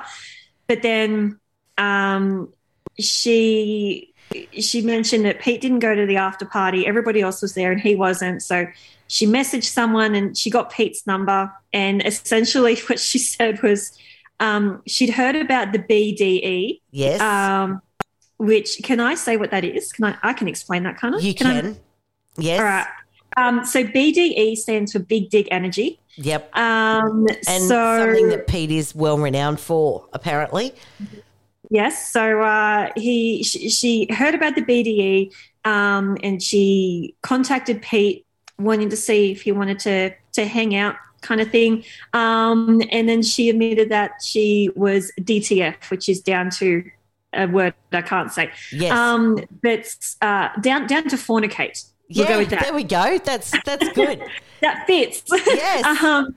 But 0.67 0.81
then 0.81 1.39
um, 1.77 2.53
she 2.99 4.13
she 4.57 4.81
mentioned 4.81 5.25
that 5.25 5.39
pete 5.39 5.61
didn't 5.61 5.79
go 5.79 5.93
to 5.93 6.05
the 6.05 6.17
after 6.17 6.45
party 6.45 6.87
everybody 6.87 7.21
else 7.21 7.41
was 7.41 7.53
there 7.53 7.71
and 7.71 7.81
he 7.81 7.95
wasn't. 7.95 8.41
So 8.41 8.67
she 9.07 9.27
messaged 9.27 9.65
someone 9.65 10.15
and 10.15 10.37
she 10.37 10.49
got 10.49 10.71
pete's 10.71 11.05
number 11.05 11.51
and 11.71 12.05
essentially 12.05 12.75
what 12.87 12.99
she 12.99 13.19
said 13.19 13.61
was 13.61 13.97
um, 14.39 14.81
she'd 14.87 15.11
heard 15.11 15.35
about 15.35 15.71
the 15.71 15.79
bde 15.79 16.81
yes. 16.91 17.21
um, 17.21 17.81
which 18.37 18.81
can 18.83 18.99
i 18.99 19.15
say 19.15 19.37
what 19.37 19.51
that 19.51 19.63
is? 19.63 19.91
Can 19.91 20.05
i 20.05 20.17
i 20.23 20.33
can 20.33 20.47
explain 20.47 20.83
that 20.83 20.97
kind 20.97 21.13
of 21.13 21.21
you 21.21 21.35
can, 21.35 21.61
can 21.61 21.79
Yes. 22.37 22.59
All 22.59 22.65
right. 22.65 22.87
Um, 23.35 23.65
so 23.65 23.83
BDE 23.83 24.57
stands 24.57 24.91
for 24.91 24.99
Big 24.99 25.29
Dick 25.29 25.47
Energy. 25.51 25.99
Yep. 26.15 26.55
Um, 26.55 27.25
and 27.47 27.63
so, 27.63 28.05
something 28.05 28.29
that 28.29 28.47
Pete 28.47 28.71
is 28.71 28.93
well 28.93 29.17
renowned 29.17 29.59
for, 29.59 30.07
apparently. 30.13 30.73
Yes. 31.69 32.11
So 32.11 32.41
uh, 32.41 32.89
he 32.95 33.43
she, 33.43 33.69
she 33.69 34.07
heard 34.11 34.35
about 34.35 34.55
the 34.55 34.61
BDE 34.61 35.33
um, 35.65 36.17
and 36.21 36.41
she 36.41 37.15
contacted 37.21 37.81
Pete 37.81 38.25
wanting 38.59 38.89
to 38.89 38.97
see 38.97 39.31
if 39.31 39.41
he 39.41 39.51
wanted 39.51 39.79
to 39.79 40.11
to 40.33 40.45
hang 40.45 40.75
out 40.75 40.95
kind 41.21 41.41
of 41.41 41.49
thing. 41.49 41.83
Um, 42.13 42.81
and 42.91 43.09
then 43.09 43.23
she 43.23 43.49
admitted 43.49 43.89
that 43.89 44.11
she 44.23 44.69
was 44.75 45.11
DTF, 45.21 45.89
which 45.89 46.09
is 46.09 46.21
down 46.21 46.49
to 46.51 46.83
a 47.33 47.47
word 47.47 47.73
I 47.91 48.01
can't 48.01 48.31
say. 48.31 48.51
Yes. 48.71 48.91
Um, 48.91 49.39
but 49.63 49.95
uh, 50.21 50.49
down 50.61 50.85
down 50.85 51.07
to 51.09 51.15
fornicate. 51.15 51.85
Yeah, 52.15 52.43
that. 52.43 52.61
there 52.61 52.73
we 52.73 52.83
go. 52.83 53.17
That's 53.23 53.51
that's 53.65 53.89
good. 53.93 54.23
that 54.61 54.85
fits. 54.87 55.23
Yes. 55.29 55.85
um, 56.03 56.35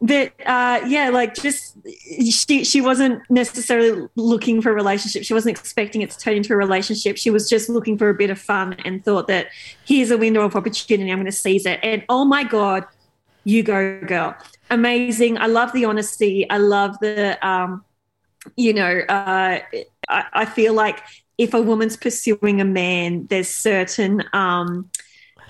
but 0.00 0.32
uh, 0.46 0.80
yeah, 0.86 1.08
like 1.08 1.34
just 1.34 1.76
she 2.20 2.62
she 2.64 2.80
wasn't 2.80 3.20
necessarily 3.28 4.06
looking 4.14 4.62
for 4.62 4.70
a 4.70 4.74
relationship. 4.74 5.24
She 5.24 5.34
wasn't 5.34 5.58
expecting 5.58 6.02
it 6.02 6.10
to 6.10 6.18
turn 6.18 6.34
into 6.34 6.52
a 6.52 6.56
relationship. 6.56 7.16
She 7.16 7.30
was 7.30 7.48
just 7.48 7.68
looking 7.68 7.98
for 7.98 8.08
a 8.08 8.14
bit 8.14 8.30
of 8.30 8.38
fun 8.38 8.74
and 8.84 9.04
thought 9.04 9.26
that 9.26 9.48
here's 9.84 10.10
a 10.10 10.18
window 10.18 10.42
of 10.42 10.54
opportunity. 10.54 11.10
I'm 11.10 11.18
going 11.18 11.26
to 11.26 11.32
seize 11.32 11.66
it. 11.66 11.80
And 11.82 12.04
oh 12.08 12.24
my 12.24 12.44
god, 12.44 12.84
you 13.42 13.64
go, 13.64 14.00
girl! 14.00 14.36
Amazing. 14.70 15.38
I 15.38 15.46
love 15.46 15.72
the 15.72 15.84
honesty. 15.84 16.48
I 16.48 16.58
love 16.58 16.96
the 17.00 17.44
um, 17.46 17.84
you 18.56 18.74
know. 18.74 19.00
Uh, 19.08 19.58
I, 20.08 20.24
I 20.32 20.44
feel 20.44 20.74
like 20.74 21.00
if 21.38 21.54
a 21.54 21.62
woman's 21.62 21.96
pursuing 21.96 22.60
a 22.60 22.64
man, 22.64 23.26
there's 23.26 23.48
certain 23.48 24.22
um, 24.32 24.90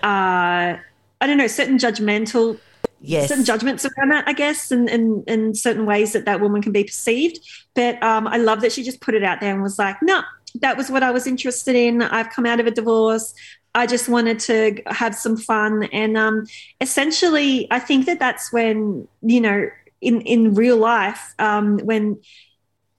uh, 0.02 0.76
I 1.20 1.26
don't 1.26 1.38
know, 1.38 1.46
certain 1.46 1.78
judgmental 1.78 2.58
Yes. 3.00 3.28
certain 3.28 3.44
judgments 3.44 3.86
around 3.86 4.08
that, 4.10 4.26
I 4.26 4.32
guess, 4.32 4.72
and 4.72 4.88
in, 4.88 5.22
in, 5.28 5.44
in, 5.46 5.54
certain 5.54 5.86
ways 5.86 6.14
that 6.14 6.24
that 6.24 6.40
woman 6.40 6.62
can 6.62 6.72
be 6.72 6.82
perceived. 6.82 7.38
But 7.74 8.02
um, 8.02 8.26
I 8.26 8.38
love 8.38 8.60
that 8.62 8.72
she 8.72 8.82
just 8.82 9.00
put 9.00 9.14
it 9.14 9.22
out 9.22 9.40
there 9.40 9.52
and 9.52 9.62
was 9.62 9.78
like, 9.78 9.96
no, 10.02 10.22
that 10.56 10.76
was 10.76 10.90
what 10.90 11.04
I 11.04 11.12
was 11.12 11.26
interested 11.26 11.76
in. 11.76 12.02
I've 12.02 12.30
come 12.30 12.44
out 12.44 12.58
of 12.58 12.66
a 12.66 12.72
divorce. 12.72 13.34
I 13.74 13.86
just 13.86 14.08
wanted 14.08 14.40
to 14.40 14.82
have 14.86 15.14
some 15.14 15.36
fun. 15.36 15.84
And 15.92 16.16
um, 16.16 16.46
essentially, 16.80 17.68
I 17.70 17.78
think 17.78 18.06
that 18.06 18.18
that's 18.18 18.52
when, 18.52 19.06
you 19.22 19.40
know, 19.40 19.68
in, 20.00 20.20
in 20.22 20.54
real 20.54 20.76
life, 20.76 21.34
um, 21.38 21.78
when 21.78 22.20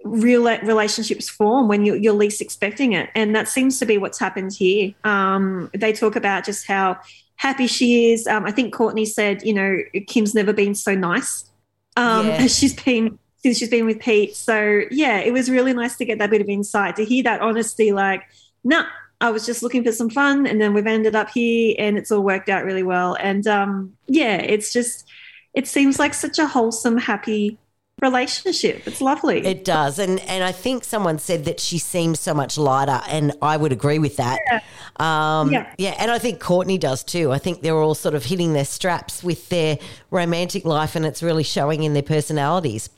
real 0.03 0.44
relationships 0.44 1.29
form 1.29 1.68
when 1.68 1.86
you're, 1.86 1.96
you're, 1.96 2.13
least 2.13 2.41
expecting 2.41 2.94
it. 2.94 3.10
And 3.15 3.36
that 3.36 3.48
seems 3.48 3.79
to 3.79 3.86
be 3.86 3.98
what's 3.98 4.20
happened 4.20 4.53
here. 4.53 4.94
Um, 5.03 5.70
they 5.74 5.94
talk 5.94 6.15
about 6.15 6.46
just 6.46 6.68
how 6.68 7.00
happy 7.36 7.68
she 7.68 8.12
is. 8.12 8.27
Um, 8.27 8.46
I 8.46 8.51
think 8.51 8.74
Kourtney 8.74 9.08
said, 9.08 9.44
you 9.44 9.53
know, 9.53 9.77
Kim's 10.08 10.34
never 10.34 10.53
been 10.53 10.75
so 10.75 10.96
nice 10.96 11.50
um, 11.98 12.27
yeah. 12.27 12.34
as 12.34 12.56
she's 12.60 12.74
been 12.74 13.20
since 13.38 13.58
she's 13.58 13.70
been 13.70 13.86
with 13.86 14.00
Pete. 14.00 14.36
So 14.36 14.82
yeah, 14.91 15.20
it 15.20 15.32
was 15.32 15.50
really 15.50 15.74
nice 15.74 15.96
to 15.98 16.06
get 16.06 16.20
that 16.20 16.29
bit 16.29 16.41
of 16.41 16.50
insight 16.50 16.96
to 16.98 17.06
hear 17.06 17.24
that 17.24 17.41
honesty. 17.41 17.91
Like, 17.91 18.24
nah, 18.63 18.86
I 19.22 19.32
was 19.32 19.46
just 19.46 19.63
looking 19.63 19.84
for 19.84 19.91
some 19.91 20.10
fun, 20.10 20.46
and 20.46 20.60
then 20.60 20.74
we've 20.74 20.88
ended 20.88 21.15
up 21.15 21.29
here, 21.29 21.75
and 21.77 21.98
it's 21.98 22.12
all 22.12 22.22
worked 22.22 22.50
out 22.50 22.65
really 22.65 22.84
well. 22.84 23.15
And 23.20 23.48
um, 23.48 23.96
yeah, 24.08 24.38
it's 24.38 24.74
just 24.74 25.06
it 25.53 25.68
seems 25.68 26.00
like 26.00 26.13
such 26.13 26.39
a 26.39 26.48
wholesome, 26.48 26.98
happy 26.98 27.58
relationship. 28.01 28.88
It's 28.88 29.01
lovely. 29.01 29.46
It 29.46 29.65
does. 29.65 30.00
And 30.00 30.20
and 30.22 30.44
I 30.44 30.51
think 30.51 30.84
someone 30.84 31.20
said 31.20 31.46
that 31.46 31.60
she 31.60 31.77
seems 31.77 32.20
so 32.20 32.34
much 32.34 32.58
lighter 32.58 33.01
and 33.08 33.34
I 33.41 33.58
would 33.58 33.72
agree 33.72 34.00
with 34.00 34.18
that. 34.18 34.39
Yeah. 34.46 34.60
Um, 34.98 35.51
yeah. 35.51 35.74
yeah, 35.77 35.96
and 35.98 36.12
I 36.12 36.20
think 36.20 36.41
Kourtney 36.41 36.79
does 36.79 37.03
too. 37.03 37.32
I 37.32 37.38
think 37.38 37.62
they're 37.62 37.77
all 37.77 37.96
sort 37.96 38.15
of 38.15 38.25
hitting 38.25 38.53
their 38.53 38.65
straps 38.65 39.24
with 39.24 39.50
their 39.50 39.77
romantic 40.12 40.65
life 40.65 40.96
and 40.96 41.06
it's 41.06 41.24
really 41.24 41.44
showing 41.44 41.84
in 41.84 41.94
their 41.94 42.03
personalities. 42.03 42.89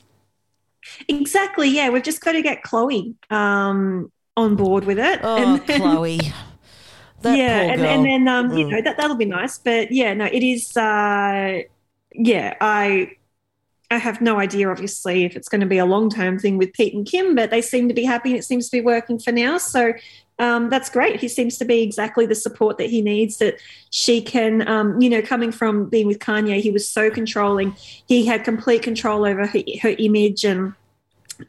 Exactly. 1.08 1.68
Yeah, 1.68 1.90
we've 1.90 2.02
just 2.02 2.20
got 2.20 2.32
to 2.32 2.42
get 2.42 2.62
Khloé 2.64 3.14
um, 3.30 4.10
on 4.36 4.56
board 4.56 4.84
with 4.84 4.98
it. 4.98 5.20
Oh, 5.22 5.36
and 5.36 5.66
then, 5.66 5.80
Khloé. 5.80 6.32
That 7.22 7.38
yeah, 7.38 7.60
and, 7.60 7.80
and, 7.82 8.04
then 8.04 8.26
um, 8.26 8.50
mm. 8.50 8.58
you 8.58 8.68
know 8.68 8.82
that 8.82 8.96
that'll 8.96 9.14
be 9.14 9.26
nice. 9.26 9.56
But 9.56 9.92
yeah, 9.92 10.12
no, 10.12 10.24
it 10.24 10.42
is. 10.42 10.76
Uh, 10.76 11.60
yeah, 12.14 12.56
I 12.60 13.12
I 13.92 13.98
have 13.98 14.20
no 14.20 14.38
idea, 14.38 14.70
obviously, 14.70 15.24
if 15.24 15.36
it's 15.36 15.48
going 15.48 15.60
to 15.60 15.66
be 15.66 15.78
a 15.78 15.84
long 15.84 16.10
term 16.10 16.38
thing 16.38 16.56
with 16.56 16.72
Pete 16.72 16.94
and 16.94 17.06
Kim, 17.06 17.34
but 17.34 17.50
they 17.50 17.60
seem 17.60 17.88
to 17.88 17.94
be 17.94 18.04
happy 18.04 18.30
and 18.30 18.38
it 18.38 18.44
seems 18.44 18.66
to 18.70 18.76
be 18.76 18.80
working 18.80 19.18
for 19.18 19.32
now. 19.32 19.58
So 19.58 19.92
um, 20.38 20.70
that's 20.70 20.88
great. 20.88 21.20
He 21.20 21.28
seems 21.28 21.58
to 21.58 21.64
be 21.64 21.82
exactly 21.82 22.26
the 22.26 22.34
support 22.34 22.78
that 22.78 22.90
he 22.90 23.02
needs. 23.02 23.36
That 23.38 23.58
she 23.90 24.20
can, 24.20 24.66
um, 24.66 25.00
you 25.00 25.08
know, 25.08 25.22
coming 25.22 25.52
from 25.52 25.88
being 25.88 26.06
with 26.06 26.18
Kanye, 26.18 26.60
he 26.60 26.70
was 26.70 26.88
so 26.88 27.10
controlling. 27.10 27.76
He 28.08 28.26
had 28.26 28.44
complete 28.44 28.82
control 28.82 29.24
over 29.24 29.46
her, 29.46 29.60
her 29.82 29.94
image 29.98 30.44
and 30.44 30.74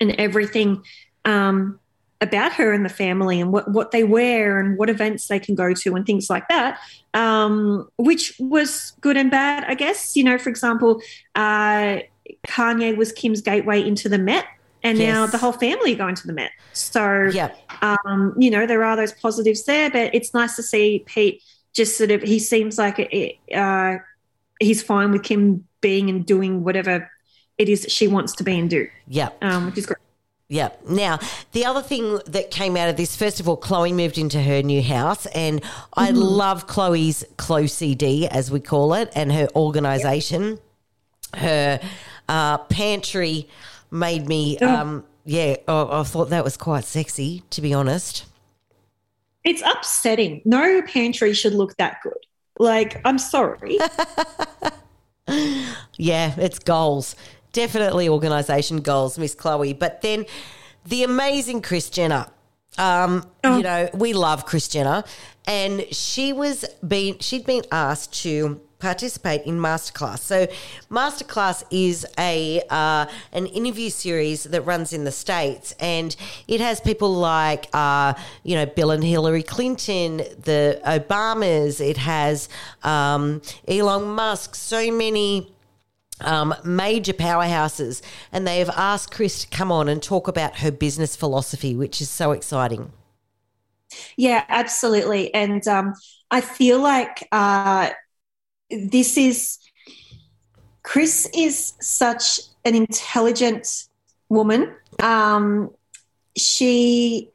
and 0.01 0.11
everything 0.19 0.83
um, 1.25 1.79
about 2.19 2.53
her 2.53 2.73
and 2.73 2.83
the 2.83 2.89
family 2.89 3.39
and 3.39 3.51
what 3.51 3.71
what 3.71 3.91
they 3.91 4.03
wear 4.03 4.59
and 4.59 4.77
what 4.77 4.89
events 4.89 5.27
they 5.27 5.39
can 5.39 5.55
go 5.55 5.73
to 5.73 5.95
and 5.95 6.05
things 6.05 6.29
like 6.29 6.47
that. 6.49 6.77
Um, 7.13 7.89
which 7.95 8.35
was 8.37 8.93
good 9.01 9.17
and 9.17 9.31
bad, 9.31 9.63
I 9.67 9.75
guess. 9.75 10.15
You 10.15 10.25
know, 10.25 10.37
for 10.37 10.49
example. 10.49 11.01
Uh, 11.35 11.99
Kanye 12.47 12.95
was 12.95 13.11
Kim's 13.11 13.41
gateway 13.41 13.85
into 13.85 14.09
the 14.09 14.17
Met, 14.17 14.45
and 14.83 14.97
yes. 14.97 15.07
now 15.07 15.25
the 15.27 15.37
whole 15.37 15.51
family 15.51 15.93
are 15.93 15.97
going 15.97 16.15
to 16.15 16.27
the 16.27 16.33
Met. 16.33 16.51
So, 16.73 17.29
yeah. 17.33 17.51
um, 17.81 18.35
you 18.37 18.51
know, 18.51 18.65
there 18.65 18.83
are 18.83 18.95
those 18.95 19.13
positives 19.13 19.63
there, 19.65 19.89
but 19.89 20.13
it's 20.13 20.33
nice 20.33 20.55
to 20.55 20.63
see 20.63 21.03
Pete 21.05 21.41
just 21.73 21.97
sort 21.97 22.11
of, 22.11 22.21
he 22.21 22.39
seems 22.39 22.77
like 22.77 22.99
it, 22.99 23.37
uh, 23.55 23.97
he's 24.59 24.83
fine 24.83 25.11
with 25.11 25.23
Kim 25.23 25.67
being 25.81 26.09
and 26.09 26.25
doing 26.25 26.63
whatever 26.63 27.09
it 27.57 27.69
is 27.69 27.81
that 27.83 27.91
she 27.91 28.07
wants 28.07 28.33
to 28.33 28.43
be 28.43 28.57
and 28.57 28.69
do. 28.69 28.87
Yeah. 29.07 29.29
Um, 29.41 29.67
which 29.67 29.77
is 29.77 29.85
great. 29.85 29.97
Yeah. 30.49 30.69
Now, 30.87 31.19
the 31.53 31.65
other 31.65 31.81
thing 31.81 32.19
that 32.27 32.51
came 32.51 32.77
out 32.77 32.89
of 32.89 32.97
this, 32.97 33.15
first 33.15 33.39
of 33.39 33.47
all, 33.47 33.57
Khloé 33.57 33.93
moved 33.93 34.17
into 34.17 34.41
her 34.41 34.61
new 34.61 34.83
house, 34.83 35.25
and 35.27 35.61
mm-hmm. 35.61 35.99
I 35.99 36.11
love 36.11 36.67
Khloé's 36.67 37.25
Khloé 37.37 37.69
CD, 37.69 38.27
as 38.27 38.51
we 38.51 38.59
call 38.59 38.93
it, 38.93 39.11
and 39.15 39.31
her 39.31 39.47
organisation. 39.55 40.43
Yep. 40.43 40.59
Her 41.35 41.79
uh, 42.27 42.57
pantry 42.57 43.47
made 43.91 44.27
me, 44.27 44.57
oh. 44.61 44.67
um, 44.67 45.03
yeah, 45.25 45.55
I, 45.67 45.99
I 45.99 46.03
thought 46.03 46.29
that 46.29 46.43
was 46.43 46.57
quite 46.57 46.83
sexy, 46.83 47.43
to 47.51 47.61
be 47.61 47.73
honest. 47.73 48.25
It's 49.43 49.61
upsetting. 49.61 50.41
No 50.45 50.81
pantry 50.81 51.33
should 51.33 51.53
look 51.53 51.75
that 51.77 51.97
good. 52.01 52.13
Like, 52.59 53.01
I'm 53.05 53.17
sorry. 53.17 53.77
yeah, 55.97 56.33
it's 56.37 56.59
goals. 56.59 57.15
Definitely 57.51 58.07
organisation 58.09 58.81
goals, 58.81 59.17
Miss 59.17 59.35
Khloé. 59.35 59.77
But 59.77 60.01
then 60.01 60.25
the 60.85 61.03
amazing 61.03 61.61
Kris 61.61 61.89
Jenner. 61.89 62.27
Um, 62.77 63.27
oh. 63.43 63.57
You 63.57 63.63
know, 63.63 63.89
we 63.93 64.13
love 64.13 64.45
Kris 64.45 64.67
Jenner, 64.67 65.03
and 65.45 65.85
she 65.91 66.33
was 66.33 66.65
being 66.87 67.19
she'd 67.19 67.45
been 67.45 67.63
asked 67.71 68.23
to 68.23 68.59
participate 68.83 69.43
in 69.45 69.57
Masterclass. 69.59 70.19
So, 70.19 70.47
Masterclass 70.91 71.63
is 71.71 72.05
a 72.19 72.61
uh, 72.69 73.05
an 73.31 73.45
interview 73.47 73.89
series 73.89 74.43
that 74.43 74.61
runs 74.61 74.91
in 74.91 75.05
the 75.05 75.11
states, 75.11 75.73
and 75.79 76.15
it 76.47 76.59
has 76.59 76.81
people 76.81 77.13
like 77.13 77.67
uh, 77.73 78.13
you 78.43 78.55
know 78.55 78.65
Bill 78.65 78.91
and 78.91 79.03
Hillary 79.03 79.41
Clinton, 79.41 80.17
the 80.17 80.81
Obamas. 80.85 81.79
It 81.79 81.97
has 81.97 82.49
um, 82.83 83.41
Elon 83.67 84.09
Musk. 84.09 84.55
So 84.55 84.91
many. 84.91 85.49
Um, 86.21 86.53
major 86.63 87.11
powerhouses, 87.11 88.01
and 88.31 88.47
they 88.47 88.59
have 88.59 88.69
asked 88.69 89.11
Kris 89.11 89.43
to 89.43 89.47
come 89.57 89.71
on 89.73 89.89
and 89.89 90.01
talk 90.01 90.27
about 90.29 90.59
her 90.59 90.71
business 90.71 91.17
philosophy, 91.17 91.75
which 91.75 91.99
is 91.99 92.09
so 92.09 92.31
exciting. 92.31 92.93
Yeah, 94.15 94.45
absolutely. 94.47 95.33
And 95.33 95.67
um, 95.67 95.93
I 96.31 96.41
feel 96.41 96.81
like 96.81 97.27
uh, 97.31 97.89
this 98.89 99.17
is 99.17 99.59
Kris 100.83 101.29
is 101.33 101.73
such 101.79 102.41
an 102.65 102.75
intelligent 102.75 103.85
woman. 104.29 104.75
Um, 105.01 105.71
she, 106.35 107.29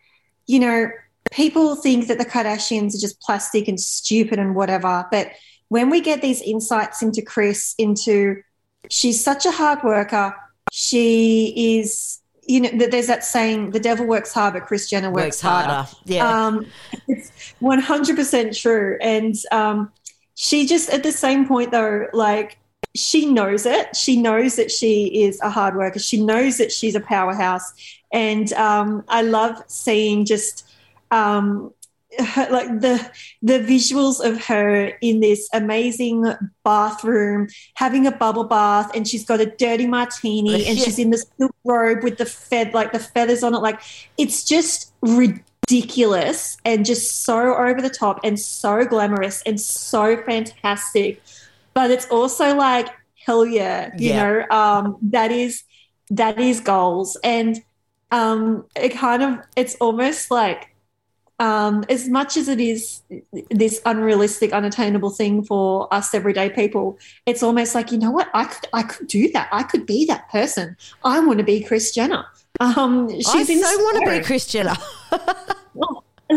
you 0.47 0.61
know, 0.61 0.91
people 1.31 1.77
think 1.77 2.09
that 2.09 2.19
the 2.19 2.25
Kardashians 2.25 2.95
are 2.95 3.01
just 3.01 3.21
plastic 3.21 3.69
and 3.69 3.81
stupid 3.81 4.39
and 4.39 4.55
whatever. 4.55 5.07
But 5.11 5.33
when 5.69 5.91
we 5.91 6.01
get 6.01 6.23
these 6.23 6.43
insights 6.43 7.03
into 7.03 7.23
Kris, 7.23 7.75
into 7.79 8.43
she's 8.91 9.23
such 9.23 9.47
a 9.47 9.51
hard 9.51 9.83
worker. 9.83 10.35
She 10.73 11.79
is, 11.79 12.21
you 12.47 12.61
know, 12.61 12.71
there's 12.87 13.07
that 13.07 13.25
saying, 13.25 13.71
the 13.71 13.81
devil 13.81 14.07
works 14.07 14.33
hard, 14.33 14.55
but 14.55 14.67
Kris 14.67 14.89
Jenner 14.89 15.11
works, 15.11 15.25
works 15.25 15.41
harder. 15.41 15.73
harder. 15.73 15.91
Yeah. 16.05 16.47
Um, 16.47 16.67
it's 17.07 17.31
100% 17.61 18.61
true. 18.61 18.99
And, 19.01 19.35
um, 19.53 19.93
she 20.41 20.67
just 20.67 20.89
at 20.91 21.03
the 21.03 21.11
same 21.11 21.49
point 21.49 21.73
though 21.73 22.07
like 22.13 22.59
she 22.95 23.27
knows 23.27 23.67
it. 23.67 23.95
She 23.97 24.21
knows 24.21 24.55
that 24.55 24.71
she 24.71 25.23
is 25.23 25.41
a 25.41 25.51
hard 25.51 25.75
worker. 25.75 25.99
She 25.99 26.25
knows 26.25 26.59
that 26.59 26.71
she's 26.71 26.95
a 26.95 27.01
powerhouse. 27.01 27.73
And 28.13 28.53
um, 28.55 29.05
i 29.09 29.21
love 29.21 29.63
seeing 29.67 30.25
just 30.25 30.65
um, 31.11 31.73
her, 32.19 32.49
like 32.51 32.81
the 32.81 33.11
the 33.43 33.59
visuals 33.59 34.25
of 34.25 34.43
her 34.45 34.93
in 35.03 35.21
this 35.21 35.49
amazing 35.53 36.25
bathroom 36.65 37.49
having 37.75 38.07
a 38.07 38.13
bubble 38.13 38.45
bath 38.45 38.91
and 38.95 39.07
she's 39.07 39.25
got 39.27 39.41
a 39.41 39.47
dirty 39.47 39.87
martini 39.87 40.67
and 40.67 40.79
she's 40.79 40.99
in 40.99 41.11
this 41.11 41.27
silk 41.39 41.55
robe 41.65 42.03
with 42.03 42.17
the 42.17 42.25
fed 42.25 42.73
like 42.73 42.93
the 42.93 43.01
feathers 43.01 43.43
on 43.43 43.55
it. 43.55 43.59
Like 43.59 43.81
it's 44.17 44.45
just 44.45 44.93
ridiculous 45.03 45.48
and 46.65 46.85
just 46.85 47.25
so 47.25 47.55
over 47.57 47.81
the 47.81 47.91
top 47.91 48.21
and 48.25 48.39
so 48.41 48.85
glamorous 48.85 49.43
and 49.47 49.61
so 49.61 50.17
fantastic 50.25 51.21
but 51.75 51.91
it's 51.91 52.07
also 52.09 52.55
like 52.57 52.89
hell 53.27 53.45
yeah 53.45 53.91
you 53.99 54.11
Yeah. 54.11 54.23
know 54.23 54.57
um 54.57 54.97
that 55.03 55.31
is 55.31 55.63
that 56.11 56.39
is 56.41 56.61
goals 56.61 57.17
and 57.23 57.63
um 58.11 58.65
it 58.75 58.91
kind 58.97 59.23
of 59.23 59.39
it's 59.57 59.75
almost 59.77 60.31
like 60.31 60.75
um, 61.41 61.85
as 61.89 62.09
much 62.09 62.37
as 62.37 62.49
it 62.49 62.59
is 62.59 63.01
this 63.53 63.81
unrealistic, 63.87 64.53
unattainable 64.53 65.11
thing 65.11 65.45
for 65.45 65.87
us 65.95 66.13
everyday 66.13 66.51
people, 66.51 66.99
it's 67.27 67.45
almost 67.45 67.77
like 67.77 67.93
you 67.93 67.99
know 67.99 68.11
what 68.11 68.29
I 68.35 68.45
could 68.47 68.69
I 68.73 68.83
could 68.83 69.07
do 69.07 69.31
that. 69.31 69.49
I 69.53 69.63
could 69.63 69.87
be 69.87 70.05
that 70.07 70.29
person. 70.31 70.77
I 71.05 71.21
want 71.21 71.39
to 71.39 71.45
be 71.45 71.63
Kris 71.63 71.95
Jenner. 71.95 72.25
Um, 72.59 73.09
she's 73.09 73.49
I 73.51 73.55
so 73.55 73.79
want 73.79 74.05
to 74.05 74.19
be. 74.19 74.25
Kris 74.25 74.49
Jenner. 74.49 74.75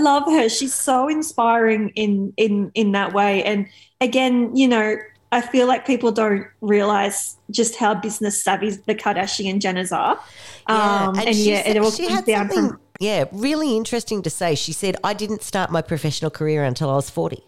Love 0.02 0.24
her. 0.26 0.50
She's 0.50 0.74
so 0.74 1.08
inspiring 1.08 1.90
in 1.96 2.34
in 2.38 2.72
in 2.74 2.92
that 2.94 3.14
way. 3.14 3.44
And 3.44 3.68
again, 4.00 4.56
you 4.56 4.68
know, 4.68 4.98
I 5.32 5.42
feel 5.42 5.68
like 5.68 5.86
people 5.86 6.12
don't 6.12 6.46
realize 6.62 7.38
just 7.50 7.76
how 7.76 7.94
business 7.94 8.44
savvy 8.44 8.72
the 8.72 8.96
Kardashian 8.96 9.60
Jenners 9.60 9.96
are. 9.96 10.20
Um, 10.68 11.18
and, 11.20 11.36
she 11.36 11.52
yeah, 11.52 11.64
said- 11.64 11.76
it 11.76 11.82
all 11.82 11.92
she 11.92 12.04
comes 12.08 12.16
had 12.16 12.26
down 12.26 12.50
from 12.50 12.80
yeah, 13.00 13.26
really 13.32 13.76
interesting 13.76 14.22
to 14.22 14.30
say. 14.30 14.54
She 14.54 14.74
said, 14.74 14.96
"I 15.04 15.14
didn't 15.14 15.42
start 15.42 15.72
my 15.72 15.82
professional 15.82 16.30
career 16.30 16.64
until 16.64 16.90
I 16.90 16.96
was 16.96 17.10
40. 17.10 17.44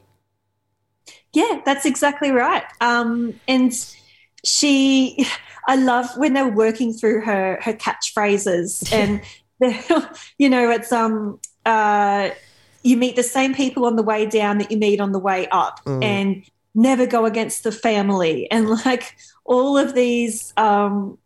Yeah, 1.33 1.61
that's 1.63 1.85
exactly 1.85 2.31
right. 2.31 2.63
Um, 2.81 3.39
and 3.47 3.71
she, 4.43 5.25
I 5.67 5.75
love 5.75 6.09
when 6.17 6.33
they 6.33 6.41
were 6.41 6.49
working 6.51 6.91
through 6.93 7.21
her 7.21 7.59
her 7.61 7.73
catchphrases, 7.73 8.91
and 8.99 9.21
the, 9.59 10.17
you 10.39 10.49
know, 10.49 10.71
it's 10.71 10.91
um, 10.91 11.39
uh, 11.65 12.29
you 12.83 12.97
meet 12.97 13.15
the 13.15 13.23
same 13.23 13.53
people 13.53 13.85
on 13.85 13.95
the 13.95 14.03
way 14.03 14.25
down 14.25 14.57
that 14.57 14.69
you 14.71 14.77
meet 14.77 14.99
on 14.99 15.11
the 15.11 15.19
way 15.19 15.47
up, 15.49 15.79
and 15.85 16.43
never 16.75 17.05
go 17.05 17.25
against 17.25 17.63
the 17.63 17.71
family, 17.71 18.49
and 18.51 18.69
like 18.85 19.15
all 19.45 19.77
of 19.77 19.93
these 19.93 20.53
um, 20.57 21.17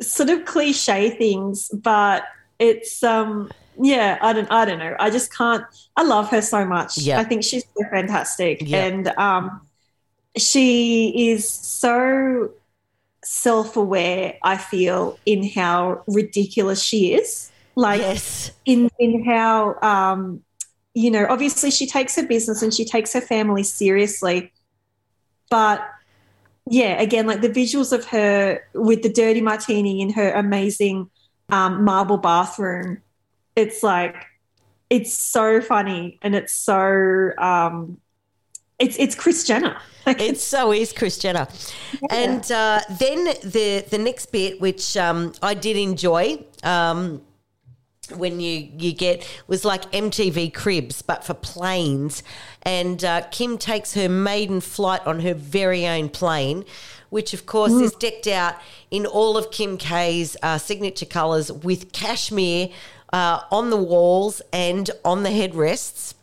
sort 0.00 0.30
of 0.30 0.44
cliche 0.44 1.10
things, 1.10 1.68
but 1.68 2.24
it's 2.58 3.02
um. 3.02 3.50
Yeah, 3.76 4.18
I 4.22 4.32
don't. 4.32 4.50
I 4.52 4.64
don't 4.64 4.78
know. 4.78 4.94
I 5.00 5.10
just 5.10 5.34
can't. 5.34 5.64
I 5.96 6.04
love 6.04 6.28
her 6.30 6.40
so 6.40 6.64
much. 6.64 6.96
Yeah. 6.96 7.18
I 7.18 7.24
think 7.24 7.42
she's 7.42 7.64
so 7.76 7.84
fantastic, 7.90 8.58
Yeah. 8.62 8.84
and 8.84 9.08
um, 9.18 9.60
she 10.36 11.30
is 11.30 11.48
so 11.48 12.50
self-aware 13.26 14.36
i 14.42 14.54
feel 14.54 15.18
in 15.24 15.48
how 15.48 16.02
ridiculous 16.06 16.82
she 16.82 17.14
is 17.14 17.50
like 17.76 18.00
yes. 18.00 18.50
in 18.64 18.90
in 18.98 19.24
how 19.24 19.76
um 19.82 20.42
you 20.94 21.10
know 21.10 21.26
obviously 21.28 21.70
she 21.70 21.86
takes 21.86 22.16
her 22.16 22.26
business 22.26 22.62
and 22.62 22.72
she 22.72 22.84
takes 22.84 23.12
her 23.12 23.20
family 23.20 23.62
seriously 23.62 24.52
but 25.50 25.80
yeah 26.70 27.00
again 27.00 27.26
like 27.26 27.40
the 27.40 27.48
visuals 27.48 27.92
of 27.92 28.04
her 28.06 28.60
with 28.74 29.02
the 29.02 29.08
dirty 29.08 29.40
martini 29.40 30.00
in 30.00 30.10
her 30.10 30.32
amazing 30.32 31.10
um, 31.50 31.84
marble 31.84 32.16
bathroom 32.16 33.02
it's 33.56 33.82
like 33.82 34.16
it's 34.88 35.12
so 35.12 35.60
funny 35.60 36.18
and 36.22 36.34
it's 36.34 36.52
so 36.52 37.30
um 37.38 37.98
it's 38.78 38.96
it's 38.98 39.14
kris 39.14 39.44
jenner 39.44 39.76
like 40.06 40.20
It 40.20 40.38
so 40.38 40.72
is 40.72 40.92
Kris 40.92 41.18
Jenner. 41.18 41.48
And 42.10 42.50
uh, 42.50 42.80
then 42.98 43.24
the 43.42 43.84
the 43.88 43.98
next 43.98 44.32
bit, 44.32 44.60
which 44.60 44.96
um, 44.96 45.32
I 45.42 45.54
did 45.54 45.76
enjoy, 45.76 46.44
um, 46.62 47.22
when 48.12 48.40
you 48.40 48.68
you 48.76 48.92
get 48.92 49.26
was 49.46 49.64
like 49.64 49.90
MTV 49.92 50.52
Cribs, 50.52 51.02
but 51.02 51.24
for 51.24 51.34
planes. 51.34 52.22
And 52.62 53.04
uh, 53.04 53.22
Kim 53.30 53.58
takes 53.58 53.94
her 53.94 54.08
maiden 54.08 54.60
flight 54.60 55.06
on 55.06 55.20
her 55.20 55.34
very 55.34 55.86
own 55.86 56.08
plane, 56.08 56.64
which 57.10 57.34
of 57.34 57.46
course 57.46 57.72
is 57.72 57.92
decked 57.92 58.26
out 58.26 58.56
in 58.90 59.06
all 59.06 59.36
of 59.36 59.50
Kim 59.50 59.76
K's 59.76 60.36
uh, 60.42 60.58
signature 60.58 61.06
colours 61.06 61.52
with 61.52 61.92
cashmere 61.92 62.68
uh, 63.12 63.40
on 63.50 63.70
the 63.70 63.76
walls 63.76 64.42
and 64.52 64.90
on 65.04 65.22
the 65.22 65.30
headrests. 65.30 66.14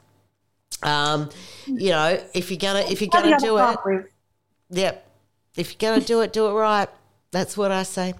Um, 0.83 1.29
you 1.67 1.89
know, 1.91 2.19
if 2.33 2.49
you're 2.49 2.57
gonna 2.57 2.79
if 2.89 3.01
you're 3.01 3.09
gonna 3.09 3.37
do 3.39 3.57
it, 3.57 4.05
Yep. 4.71 5.07
If 5.57 5.81
you're 5.81 5.99
to 5.99 6.05
do 6.05 6.21
it, 6.21 6.33
do 6.33 6.47
it 6.47 6.53
right. 6.53 6.89
That's 7.31 7.57
what 7.57 7.71
I 7.71 7.83
say. 7.83 8.13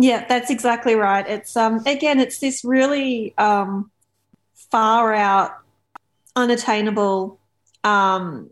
Yeah, 0.00 0.24
that's 0.28 0.48
exactly 0.48 0.94
right. 0.94 1.26
It's 1.28 1.56
um 1.56 1.82
again, 1.84 2.20
it's 2.20 2.38
this 2.38 2.64
really 2.64 3.34
um 3.36 3.90
far 4.70 5.12
out, 5.12 5.52
unattainable 6.36 7.38
um 7.84 8.50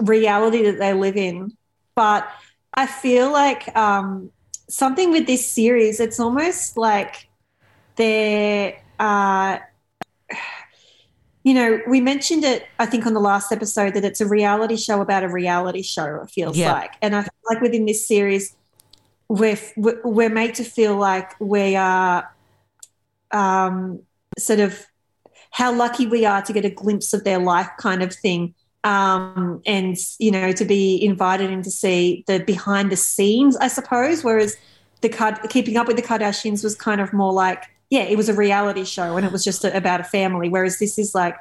reality 0.00 0.62
that 0.64 0.78
they 0.78 0.92
live 0.92 1.16
in. 1.16 1.56
But 1.94 2.28
I 2.74 2.86
feel 2.86 3.32
like 3.32 3.74
um 3.76 4.30
something 4.68 5.12
with 5.12 5.26
this 5.26 5.48
series, 5.48 6.00
it's 6.00 6.18
almost 6.18 6.76
like 6.76 7.28
they're 7.96 8.82
uh 8.98 9.58
you 11.44 11.54
know, 11.54 11.80
we 11.86 12.00
mentioned 12.00 12.44
it, 12.44 12.66
I 12.78 12.84
think, 12.86 13.06
on 13.06 13.14
the 13.14 13.20
last 13.20 13.52
episode 13.52 13.94
that 13.94 14.04
it's 14.04 14.20
a 14.20 14.26
reality 14.26 14.76
show 14.76 15.00
about 15.00 15.22
a 15.22 15.28
reality 15.28 15.82
show, 15.82 16.16
it 16.22 16.30
feels 16.30 16.58
Yeah. 16.58 16.72
like. 16.72 16.94
And 17.00 17.14
I 17.16 17.22
feel 17.22 17.30
like 17.48 17.62
within 17.62 17.86
this 17.86 18.06
series, 18.06 18.54
we're, 19.28 19.58
we're 19.76 20.30
made 20.30 20.54
to 20.56 20.64
feel 20.64 20.96
like 20.96 21.38
we 21.40 21.76
are 21.76 22.30
um, 23.30 24.00
sort 24.38 24.60
of 24.60 24.86
how 25.50 25.72
lucky 25.72 26.06
we 26.06 26.24
are 26.24 26.42
to 26.42 26.52
get 26.52 26.64
a 26.64 26.70
glimpse 26.70 27.12
of 27.12 27.24
their 27.24 27.38
life 27.38 27.68
kind 27.78 28.02
of 28.02 28.12
thing. 28.12 28.54
Um, 28.84 29.60
and, 29.66 29.96
you 30.18 30.30
know, 30.30 30.52
to 30.52 30.64
be 30.64 31.04
invited 31.04 31.50
in 31.50 31.62
to 31.62 31.70
see 31.70 32.24
the 32.26 32.38
behind 32.38 32.92
the 32.92 32.96
scenes, 32.96 33.56
I 33.56 33.68
suppose, 33.68 34.22
whereas 34.22 34.56
the 35.00 35.08
Card- 35.08 35.40
keeping 35.50 35.76
up 35.76 35.86
with 35.86 35.96
the 35.96 36.02
Kardashians 36.02 36.62
was 36.62 36.74
kind 36.74 37.00
of 37.00 37.12
more 37.12 37.32
like, 37.32 37.64
yeah, 37.90 38.02
it 38.02 38.16
was 38.16 38.28
a 38.28 38.34
reality 38.34 38.84
show 38.84 39.16
and 39.16 39.26
it 39.26 39.32
was 39.32 39.44
just 39.44 39.64
a, 39.64 39.76
about 39.76 40.00
a 40.00 40.04
family. 40.04 40.48
Whereas 40.48 40.78
this 40.78 40.98
is 40.98 41.14
like 41.14 41.36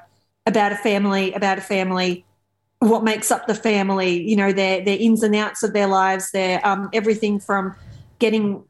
about 0.45 0.71
a 0.71 0.77
family, 0.77 1.33
about 1.33 1.57
a 1.57 1.61
family, 1.61 2.25
what 2.79 3.03
makes 3.03 3.31
up 3.31 3.47
the 3.47 3.55
family, 3.55 4.21
you 4.21 4.35
know, 4.35 4.51
their 4.51 4.83
their 4.83 4.97
ins 4.99 5.23
and 5.23 5.35
outs 5.35 5.63
of 5.63 5.73
their 5.73 5.87
lives, 5.87 6.31
their 6.31 6.65
um, 6.65 6.89
everything 6.93 7.39
from 7.39 7.75
getting, 8.19 8.63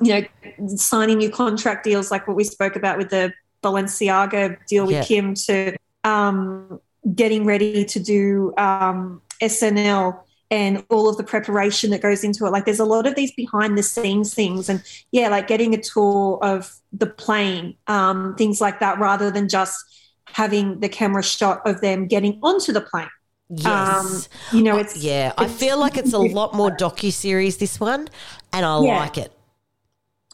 you 0.00 0.14
know, 0.14 0.66
signing 0.76 1.18
new 1.18 1.30
contract 1.30 1.84
deals 1.84 2.10
like 2.10 2.26
what 2.26 2.36
we 2.36 2.44
spoke 2.44 2.76
about 2.76 2.96
with 2.96 3.10
the 3.10 3.32
Balenciaga 3.62 4.56
deal 4.66 4.86
with 4.86 4.96
Yeah. 4.96 5.04
Kim 5.04 5.34
to 5.34 5.76
um, 6.04 6.80
getting 7.14 7.44
ready 7.44 7.84
to 7.84 8.00
do 8.00 8.54
um, 8.56 9.20
SNL 9.42 10.20
and 10.50 10.84
all 10.90 11.08
of 11.08 11.16
the 11.16 11.22
preparation 11.22 11.90
that 11.90 12.00
goes 12.02 12.24
into 12.24 12.44
it. 12.46 12.50
Like 12.50 12.64
there's 12.64 12.80
a 12.80 12.84
lot 12.84 13.06
of 13.06 13.14
these 13.14 13.32
behind 13.32 13.78
the 13.78 13.82
scenes 13.82 14.34
things 14.34 14.68
and 14.68 14.82
yeah, 15.12 15.28
like 15.28 15.46
getting 15.46 15.74
a 15.74 15.80
tour 15.80 16.38
of 16.42 16.74
the 16.92 17.06
plane, 17.06 17.76
um, 17.86 18.34
things 18.36 18.60
like 18.60 18.80
that, 18.80 18.98
rather 18.98 19.30
than 19.30 19.48
just 19.48 19.84
having 20.32 20.80
the 20.80 20.88
camera 20.88 21.22
shot 21.22 21.60
of 21.66 21.80
them 21.80 22.06
getting 22.06 22.38
onto 22.42 22.72
the 22.72 22.80
plane. 22.80 23.08
Yes. 23.48 24.28
Um, 24.52 24.56
you 24.56 24.62
know, 24.62 24.78
it's 24.78 24.96
yeah, 24.96 25.32
I 25.36 25.48
feel 25.48 25.78
like 25.78 25.96
it's 25.96 26.12
a 26.12 26.18
lot 26.18 26.54
more 26.54 26.70
docu 26.70 27.12
series 27.12 27.56
this 27.56 27.80
one, 27.80 28.08
and 28.52 28.64
I 28.64 28.80
Yeah. 28.82 28.96
like 28.98 29.18
it. 29.18 29.32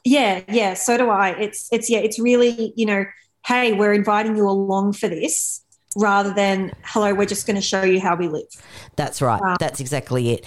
Yeah, 0.04 0.42
yeah, 0.48 0.74
so 0.74 0.96
do 0.96 1.08
I. 1.10 1.30
It's 1.30 1.68
it's 1.72 1.90
yeah, 1.90 1.98
it's 1.98 2.18
really, 2.18 2.72
you 2.76 2.86
know, 2.86 3.04
hey, 3.46 3.72
we're 3.72 3.94
inviting 3.94 4.36
you 4.36 4.48
along 4.48 4.92
for 4.92 5.08
this 5.08 5.62
rather 5.96 6.32
than 6.34 6.70
hello, 6.84 7.14
we're 7.14 7.24
just 7.24 7.46
going 7.46 7.54
to 7.56 7.62
show 7.62 7.82
you 7.82 7.98
how 7.98 8.14
we 8.14 8.28
live. 8.28 8.44
That's 8.96 9.22
right. 9.22 9.40
That's 9.58 9.80
exactly 9.80 10.30
it. 10.30 10.44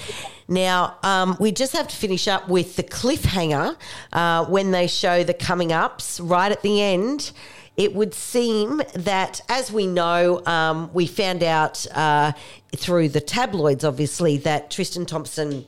Now, 0.47 0.97
um, 1.01 1.35
we 1.39 1.51
just 1.51 1.73
have 1.73 1.87
to 1.87 1.95
finish 1.95 2.27
up 2.27 2.47
with 2.49 2.75
the 2.75 2.83
cliffhanger 2.83 3.75
uh, 4.13 4.45
when 4.45 4.69
they 4.71 4.85
show 4.85 5.23
the 5.23 5.33
coming 5.33 5.71
ups 5.71 6.19
right 6.19 6.51
at 6.51 6.61
the 6.61 6.81
end. 6.83 7.31
It 7.79 7.95
would 7.95 8.13
seem 8.13 8.81
that, 8.93 9.39
as 9.47 9.71
we 9.71 9.87
know, 9.87 10.45
um, 10.45 10.91
we 10.93 11.07
found 11.07 11.43
out 11.43 11.87
uh, 11.95 12.33
through 12.75 13.07
the 13.07 13.21
tabloids, 13.21 13.85
obviously, 13.85 14.35
that 14.39 14.69
Tristan 14.69 15.05
Thompson 15.05 15.65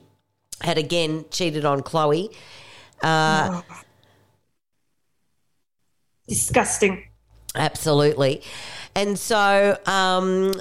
had 0.59 0.77
again 0.77 1.23
cheated 1.31 1.63
on 1.63 1.83
Khloé. 1.83 2.35
Disgusting. 6.27 7.01
Absolutely. 7.55 8.43
And 8.93 9.17
so 9.17 9.77
um, 9.85 10.53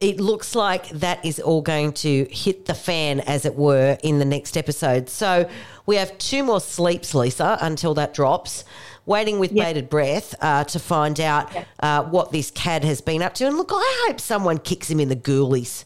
it 0.00 0.20
looks 0.20 0.54
like 0.54 0.88
that 0.88 1.22
is 1.22 1.38
all 1.38 1.60
going 1.60 1.92
to 1.92 2.26
hit 2.30 2.64
the 2.64 2.74
fan, 2.74 3.20
as 3.20 3.44
it 3.44 3.56
were, 3.56 3.98
in 4.02 4.20
the 4.20 4.24
next 4.24 4.56
episode. 4.56 5.10
So 5.10 5.50
we 5.84 5.96
have 5.96 6.16
two 6.16 6.44
more 6.44 6.62
sleeps, 6.62 7.14
Lisa, 7.14 7.58
until 7.60 7.92
that 7.92 8.14
drops. 8.14 8.64
Waiting 9.06 9.38
with 9.38 9.54
bated 9.54 9.88
breath 9.88 10.34
uh, 10.40 10.64
to 10.64 10.78
find 10.78 11.20
out 11.20 11.52
uh, 11.80 12.02
what 12.04 12.32
this 12.32 12.50
cad 12.50 12.84
has 12.84 13.00
been 13.00 13.22
up 13.22 13.34
to. 13.34 13.46
And 13.46 13.56
look, 13.56 13.70
I 13.72 14.06
hope 14.06 14.20
someone 14.20 14.58
kicks 14.58 14.90
him 14.90 15.00
in 15.00 15.08
the 15.08 15.16
ghoulies. 15.16 15.84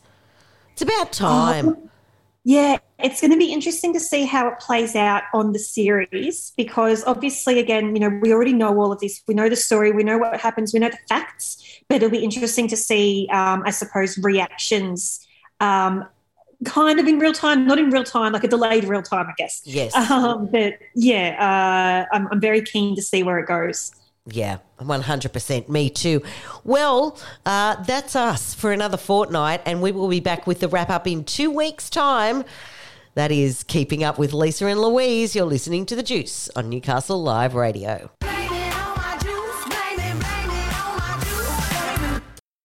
It's 0.72 0.82
about 0.82 1.12
time. 1.12 1.76
Yeah, 2.44 2.78
it's 2.98 3.20
going 3.20 3.32
to 3.32 3.36
be 3.36 3.52
interesting 3.52 3.92
to 3.92 4.00
see 4.00 4.24
how 4.24 4.48
it 4.48 4.58
plays 4.58 4.96
out 4.96 5.24
on 5.34 5.52
the 5.52 5.58
series 5.58 6.52
because 6.56 7.04
obviously, 7.04 7.58
again, 7.58 7.94
you 7.94 8.00
know, 8.00 8.08
we 8.22 8.32
already 8.32 8.54
know 8.54 8.80
all 8.80 8.90
of 8.90 9.00
this. 9.00 9.20
We 9.28 9.34
know 9.34 9.48
the 9.48 9.56
story, 9.56 9.92
we 9.92 10.02
know 10.02 10.16
what 10.16 10.40
happens, 10.40 10.72
we 10.72 10.80
know 10.80 10.88
the 10.88 10.98
facts, 11.08 11.82
but 11.88 11.96
it'll 11.96 12.10
be 12.10 12.24
interesting 12.24 12.66
to 12.68 12.76
see, 12.76 13.28
um, 13.32 13.64
I 13.66 13.70
suppose, 13.70 14.16
reactions. 14.18 15.26
Um, 15.60 16.06
kind 16.64 16.98
of 16.98 17.06
in 17.06 17.18
real 17.18 17.32
time, 17.32 17.66
not 17.66 17.78
in 17.78 17.90
real 17.90 18.04
time, 18.04 18.32
like 18.32 18.44
a 18.44 18.48
delayed 18.48 18.84
real 18.84 19.02
time, 19.02 19.26
I 19.28 19.34
guess. 19.36 19.62
Yes. 19.64 19.94
Um, 19.94 20.46
but 20.46 20.74
yeah, 20.94 22.06
uh, 22.10 22.14
I'm, 22.14 22.28
I'm 22.28 22.40
very 22.40 22.62
keen 22.62 22.96
to 22.96 23.02
see 23.02 23.22
where 23.22 23.38
it 23.38 23.46
goes. 23.46 23.92
Yeah, 24.26 24.58
100%. 24.80 25.68
Me 25.68 25.88
too. 25.88 26.22
Well, 26.64 27.18
uh, 27.46 27.82
that's 27.84 28.14
us 28.14 28.54
for 28.54 28.72
another 28.72 28.96
fortnight, 28.96 29.62
and 29.64 29.80
we 29.80 29.92
will 29.92 30.08
be 30.08 30.20
back 30.20 30.46
with 30.46 30.60
the 30.60 30.68
wrap 30.68 30.90
up 30.90 31.06
in 31.06 31.24
two 31.24 31.50
weeks' 31.50 31.88
time. 31.88 32.44
That 33.14 33.32
is 33.32 33.64
Keeping 33.64 34.04
Up 34.04 34.18
with 34.18 34.32
Lisa 34.32 34.66
and 34.66 34.80
Louise. 34.80 35.34
You're 35.34 35.46
listening 35.46 35.86
to 35.86 35.96
The 35.96 36.02
Juice 36.02 36.50
on 36.54 36.68
Newcastle 36.68 37.22
Live 37.22 37.54
Radio. 37.54 38.10